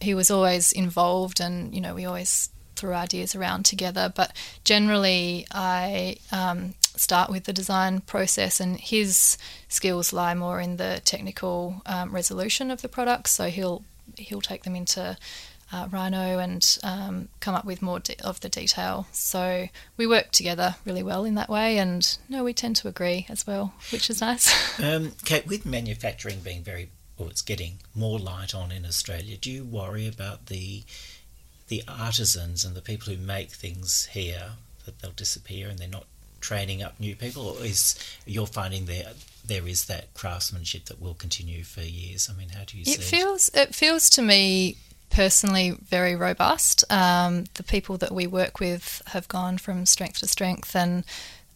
he 0.00 0.14
was 0.14 0.30
always 0.30 0.70
involved, 0.70 1.40
and 1.40 1.74
you 1.74 1.80
know 1.80 1.94
we 1.94 2.04
always 2.04 2.50
threw 2.76 2.94
ideas 2.94 3.34
around 3.34 3.64
together. 3.64 4.12
But 4.14 4.32
generally, 4.62 5.46
I 5.50 6.18
um, 6.30 6.74
start 6.96 7.30
with 7.30 7.44
the 7.44 7.52
design 7.52 8.00
process, 8.00 8.60
and 8.60 8.78
his 8.78 9.36
skills 9.68 10.12
lie 10.12 10.34
more 10.34 10.60
in 10.60 10.76
the 10.76 11.00
technical 11.04 11.82
um, 11.86 12.14
resolution 12.14 12.70
of 12.70 12.82
the 12.82 12.88
products. 12.88 13.32
So 13.32 13.48
he'll 13.48 13.84
he'll 14.16 14.40
take 14.40 14.64
them 14.64 14.76
into 14.76 15.16
uh, 15.72 15.88
Rhino 15.90 16.38
and 16.38 16.78
um, 16.82 17.28
come 17.40 17.54
up 17.54 17.64
with 17.64 17.82
more 17.82 17.98
de- 17.98 18.20
of 18.24 18.40
the 18.40 18.48
detail. 18.48 19.06
So 19.12 19.68
we 19.96 20.06
work 20.06 20.30
together 20.30 20.76
really 20.84 21.02
well 21.02 21.24
in 21.24 21.34
that 21.34 21.48
way, 21.48 21.78
and 21.78 22.16
no, 22.28 22.44
we 22.44 22.52
tend 22.52 22.76
to 22.76 22.88
agree 22.88 23.26
as 23.28 23.46
well, 23.46 23.74
which 23.90 24.08
is 24.10 24.20
nice. 24.20 24.78
um, 24.82 25.12
Kate, 25.24 25.46
with 25.46 25.66
manufacturing 25.66 26.40
being 26.40 26.62
very, 26.62 26.90
or 27.16 27.28
it's 27.28 27.42
getting 27.42 27.78
more 27.94 28.18
light 28.18 28.54
on 28.54 28.70
in 28.70 28.84
Australia, 28.86 29.36
do 29.36 29.50
you 29.50 29.64
worry 29.64 30.06
about 30.06 30.46
the 30.46 30.84
the 31.68 31.82
artisans 31.88 32.62
and 32.62 32.76
the 32.76 32.82
people 32.82 33.12
who 33.12 33.18
make 33.18 33.50
things 33.50 34.10
here 34.12 34.52
that 34.84 34.98
they'll 34.98 35.12
disappear 35.12 35.68
and 35.68 35.78
they're 35.78 35.88
not 35.88 36.04
training 36.44 36.82
up 36.82 37.00
new 37.00 37.16
people, 37.16 37.48
or 37.48 37.64
is 37.64 37.96
you're 38.26 38.46
finding 38.46 38.84
there 38.84 39.12
there 39.46 39.66
is 39.66 39.86
that 39.86 40.12
craftsmanship 40.14 40.84
that 40.86 41.00
will 41.00 41.14
continue 41.14 41.64
for 41.64 41.80
years? 41.80 42.28
I 42.30 42.38
mean, 42.38 42.50
how 42.50 42.64
do 42.64 42.76
you 42.76 42.82
it 42.82 43.00
see 43.00 43.16
feels 43.16 43.50
it 43.54 43.74
feels 43.74 44.10
to 44.10 44.22
me 44.22 44.76
personally 45.10 45.70
very 45.70 46.14
robust. 46.14 46.84
Um, 46.90 47.44
the 47.54 47.62
people 47.62 47.96
that 47.98 48.12
we 48.12 48.26
work 48.26 48.60
with 48.60 49.00
have 49.06 49.26
gone 49.28 49.58
from 49.58 49.86
strength 49.86 50.18
to 50.20 50.28
strength, 50.28 50.76
and 50.76 51.04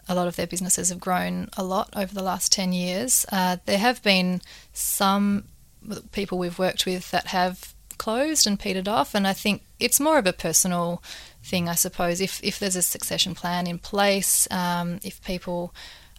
a 0.08 0.14
lot 0.14 0.26
of 0.26 0.36
their 0.36 0.46
businesses 0.46 0.88
have 0.88 1.00
grown 1.00 1.48
a 1.56 1.62
lot 1.62 1.90
over 1.94 2.14
the 2.14 2.22
last 2.22 2.50
ten 2.50 2.72
years. 2.72 3.26
Uh, 3.30 3.58
there 3.66 3.78
have 3.78 4.02
been 4.02 4.40
some 4.72 5.44
people 6.12 6.38
we've 6.38 6.58
worked 6.58 6.86
with 6.86 7.10
that 7.10 7.28
have 7.28 7.74
closed 7.98 8.46
and 8.46 8.58
petered 8.58 8.88
off. 8.88 9.14
And 9.14 9.26
I 9.26 9.32
think 9.32 9.62
it's 9.78 10.00
more 10.00 10.18
of 10.18 10.26
a 10.26 10.32
personal 10.32 11.02
thing, 11.42 11.68
I 11.68 11.74
suppose. 11.74 12.20
If 12.20 12.42
if 12.42 12.58
there's 12.58 12.76
a 12.76 12.82
succession 12.82 13.34
plan 13.34 13.66
in 13.66 13.78
place, 13.78 14.48
um, 14.50 15.00
if 15.02 15.22
people 15.22 15.74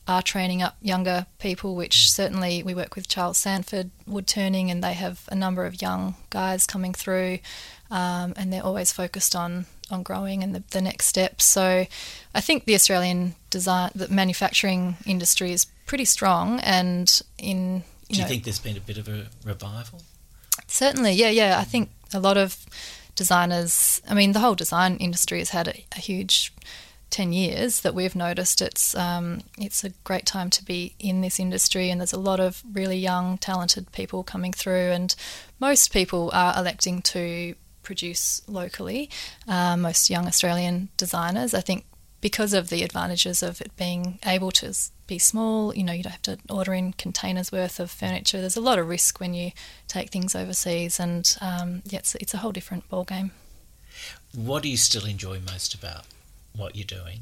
are 0.07 0.21
training 0.23 0.61
up 0.63 0.75
younger 0.81 1.27
people, 1.37 1.75
which 1.75 2.09
certainly 2.09 2.63
we 2.63 2.73
work 2.73 2.95
with 2.95 3.07
Charles 3.07 3.37
Sandford 3.37 3.91
Wood 4.07 4.25
Turning, 4.25 4.71
and 4.71 4.83
they 4.83 4.93
have 4.93 5.27
a 5.31 5.35
number 5.35 5.65
of 5.65 5.81
young 5.81 6.15
guys 6.31 6.65
coming 6.65 6.93
through, 6.93 7.39
um, 7.91 8.33
and 8.35 8.51
they're 8.51 8.65
always 8.65 8.91
focused 8.91 9.35
on 9.35 9.65
on 9.91 10.03
growing 10.03 10.43
and 10.43 10.53
the, 10.53 10.63
the 10.69 10.81
next 10.81 11.07
steps. 11.07 11.45
So, 11.45 11.85
I 12.35 12.41
think 12.41 12.65
the 12.65 12.75
Australian 12.75 13.35
design, 13.49 13.91
the 13.95 14.07
manufacturing 14.07 14.97
industry 15.05 15.51
is 15.51 15.65
pretty 15.85 16.05
strong, 16.05 16.59
and 16.61 17.21
in 17.37 17.83
do 18.09 18.15
you 18.15 18.21
know, 18.23 18.27
think 18.27 18.43
there's 18.43 18.59
been 18.59 18.77
a 18.77 18.81
bit 18.81 18.97
of 18.97 19.07
a 19.07 19.27
revival? 19.45 20.01
Certainly, 20.67 21.13
yeah, 21.13 21.29
yeah. 21.29 21.59
I 21.59 21.63
think 21.63 21.89
a 22.13 22.19
lot 22.19 22.37
of 22.37 22.65
designers. 23.19 24.01
I 24.09 24.13
mean, 24.13 24.31
the 24.31 24.39
whole 24.39 24.55
design 24.55 24.95
industry 24.95 25.39
has 25.39 25.49
had 25.49 25.67
a, 25.67 25.85
a 25.91 25.99
huge 25.99 26.53
10 27.09 27.33
years 27.33 27.81
that 27.81 27.93
we've 27.93 28.15
noticed 28.15 28.61
it's 28.61 28.95
um, 28.95 29.41
it's 29.57 29.83
a 29.83 29.89
great 30.05 30.25
time 30.25 30.49
to 30.51 30.63
be 30.63 30.95
in 30.99 31.19
this 31.19 31.39
industry 31.39 31.89
and 31.89 31.99
there's 31.99 32.13
a 32.13 32.19
lot 32.19 32.39
of 32.39 32.63
really 32.71 32.97
young 32.97 33.37
talented 33.37 33.91
people 33.91 34.23
coming 34.23 34.53
through 34.53 34.91
and 34.91 35.15
most 35.59 35.91
people 35.91 36.29
are 36.33 36.53
electing 36.55 37.01
to 37.01 37.55
produce 37.81 38.43
locally 38.47 39.09
uh, 39.47 39.75
most 39.75 40.09
young 40.09 40.27
Australian 40.27 40.89
designers 40.97 41.55
I 41.55 41.61
think 41.61 41.83
because 42.21 42.53
of 42.53 42.69
the 42.69 42.83
advantages 42.83 43.41
of 43.41 43.61
it 43.61 43.75
being 43.77 44.19
able 44.25 44.51
to 44.51 44.73
be 45.07 45.17
small 45.17 45.75
you 45.75 45.83
know 45.83 45.93
you 45.93 46.03
don't 46.03 46.11
have 46.11 46.21
to 46.21 46.37
order 46.49 46.73
in 46.73 46.93
containers 46.93 47.51
worth 47.51 47.79
of 47.79 47.89
furniture 47.89 48.39
there's 48.39 48.57
a 48.57 48.61
lot 48.61 48.77
of 48.77 48.87
risk 48.87 49.19
when 49.19 49.33
you 49.33 49.51
take 49.87 50.09
things 50.11 50.35
overseas 50.35 50.99
and 50.99 51.37
um, 51.41 51.81
yeah, 51.85 51.99
it's, 51.99 52.15
it's 52.15 52.33
a 52.33 52.37
whole 52.37 52.51
different 52.51 52.87
ball 52.89 53.03
game 53.03 53.31
what 54.35 54.63
do 54.63 54.69
you 54.69 54.77
still 54.77 55.05
enjoy 55.05 55.39
most 55.39 55.73
about 55.73 56.05
what 56.55 56.75
you're 56.75 56.85
doing? 56.85 57.21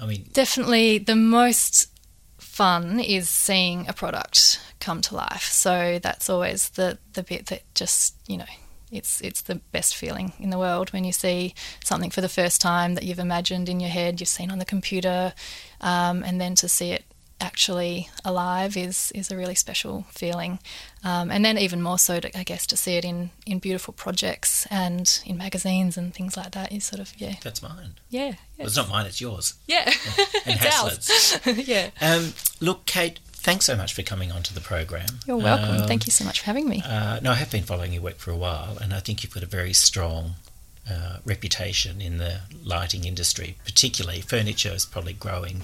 I 0.00 0.06
mean, 0.06 0.26
definitely 0.32 0.98
the 0.98 1.16
most 1.16 1.90
fun 2.38 3.00
is 3.00 3.28
seeing 3.28 3.88
a 3.88 3.92
product 3.92 4.60
come 4.80 5.00
to 5.02 5.14
life. 5.14 5.48
So 5.50 5.98
that's 6.02 6.30
always 6.30 6.70
the 6.70 6.98
the 7.14 7.22
bit 7.22 7.46
that 7.46 7.62
just 7.74 8.14
you 8.26 8.38
know 8.38 8.44
it's 8.90 9.20
it's 9.20 9.42
the 9.42 9.56
best 9.72 9.96
feeling 9.96 10.32
in 10.38 10.50
the 10.50 10.58
world 10.58 10.92
when 10.92 11.04
you 11.04 11.12
see 11.12 11.54
something 11.84 12.10
for 12.10 12.20
the 12.20 12.28
first 12.28 12.60
time 12.60 12.94
that 12.94 13.04
you've 13.04 13.18
imagined 13.18 13.68
in 13.68 13.80
your 13.80 13.90
head, 13.90 14.20
you've 14.20 14.28
seen 14.28 14.50
on 14.50 14.58
the 14.58 14.64
computer, 14.64 15.32
um, 15.80 16.22
and 16.22 16.40
then 16.40 16.54
to 16.56 16.68
see 16.68 16.92
it 16.92 17.04
actually 17.40 18.08
alive 18.24 18.76
is 18.76 19.12
is 19.14 19.30
a 19.30 19.36
really 19.36 19.54
special 19.54 20.04
feeling. 20.10 20.58
Um, 21.04 21.30
and 21.30 21.44
then 21.44 21.58
even 21.58 21.80
more 21.80 21.98
so, 21.98 22.18
to, 22.18 22.36
I 22.36 22.42
guess, 22.42 22.66
to 22.66 22.76
see 22.76 22.96
it 22.96 23.04
in, 23.04 23.30
in 23.46 23.60
beautiful 23.60 23.94
projects 23.94 24.66
and 24.70 25.20
in 25.24 25.36
magazines 25.36 25.96
and 25.96 26.12
things 26.12 26.36
like 26.36 26.50
that 26.52 26.72
is 26.72 26.84
sort 26.84 27.00
of 27.00 27.12
yeah. 27.18 27.36
That's 27.42 27.62
mine. 27.62 27.94
Yeah, 28.10 28.34
well, 28.56 28.66
it's 28.66 28.76
not 28.76 28.88
mine; 28.88 29.06
it's 29.06 29.20
yours. 29.20 29.54
Yeah, 29.66 29.90
and 30.46 30.60
ours. 30.74 31.38
yeah. 31.46 31.90
Um, 32.00 32.32
look, 32.60 32.86
Kate. 32.86 33.20
Thanks 33.40 33.64
so 33.64 33.76
much 33.76 33.94
for 33.94 34.02
coming 34.02 34.30
onto 34.32 34.52
the 34.52 34.60
program. 34.60 35.06
You're 35.26 35.38
welcome. 35.38 35.82
Um, 35.82 35.88
Thank 35.88 36.06
you 36.06 36.12
so 36.12 36.24
much 36.24 36.40
for 36.40 36.46
having 36.46 36.68
me. 36.68 36.82
Uh, 36.84 37.20
no, 37.22 37.30
I 37.30 37.34
have 37.36 37.50
been 37.50 37.62
following 37.62 37.92
your 37.92 38.02
work 38.02 38.16
for 38.18 38.30
a 38.30 38.36
while, 38.36 38.76
and 38.80 38.92
I 38.92 39.00
think 39.00 39.22
you've 39.22 39.32
got 39.32 39.42
a 39.42 39.46
very 39.46 39.72
strong 39.72 40.34
uh, 40.90 41.18
reputation 41.24 42.00
in 42.00 42.18
the 42.18 42.40
lighting 42.64 43.04
industry, 43.04 43.56
particularly 43.64 44.20
furniture 44.20 44.70
is 44.70 44.84
probably 44.84 45.12
growing 45.12 45.62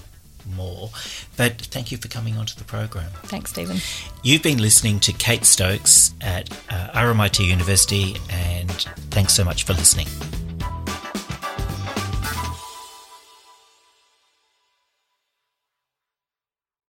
more. 0.55 0.91
But 1.37 1.61
thank 1.61 1.91
you 1.91 1.99
for 1.99 2.09
coming 2.09 2.37
onto 2.37 2.55
the 2.55 2.65
program. 2.65 3.11
Thanks, 3.25 3.51
Stephen. 3.51 3.79
You've 4.23 4.43
been 4.43 4.59
listening 4.59 5.01
to 5.01 5.13
Kate 5.13 5.45
Stokes 5.45 6.15
at 6.21 6.51
uh, 6.71 6.91
RMIT 6.95 7.47
University, 7.47 8.17
and 8.31 8.71
thanks 9.11 9.35
so 9.35 9.45
much 9.45 9.65
for 9.65 9.73
listening. 9.73 10.07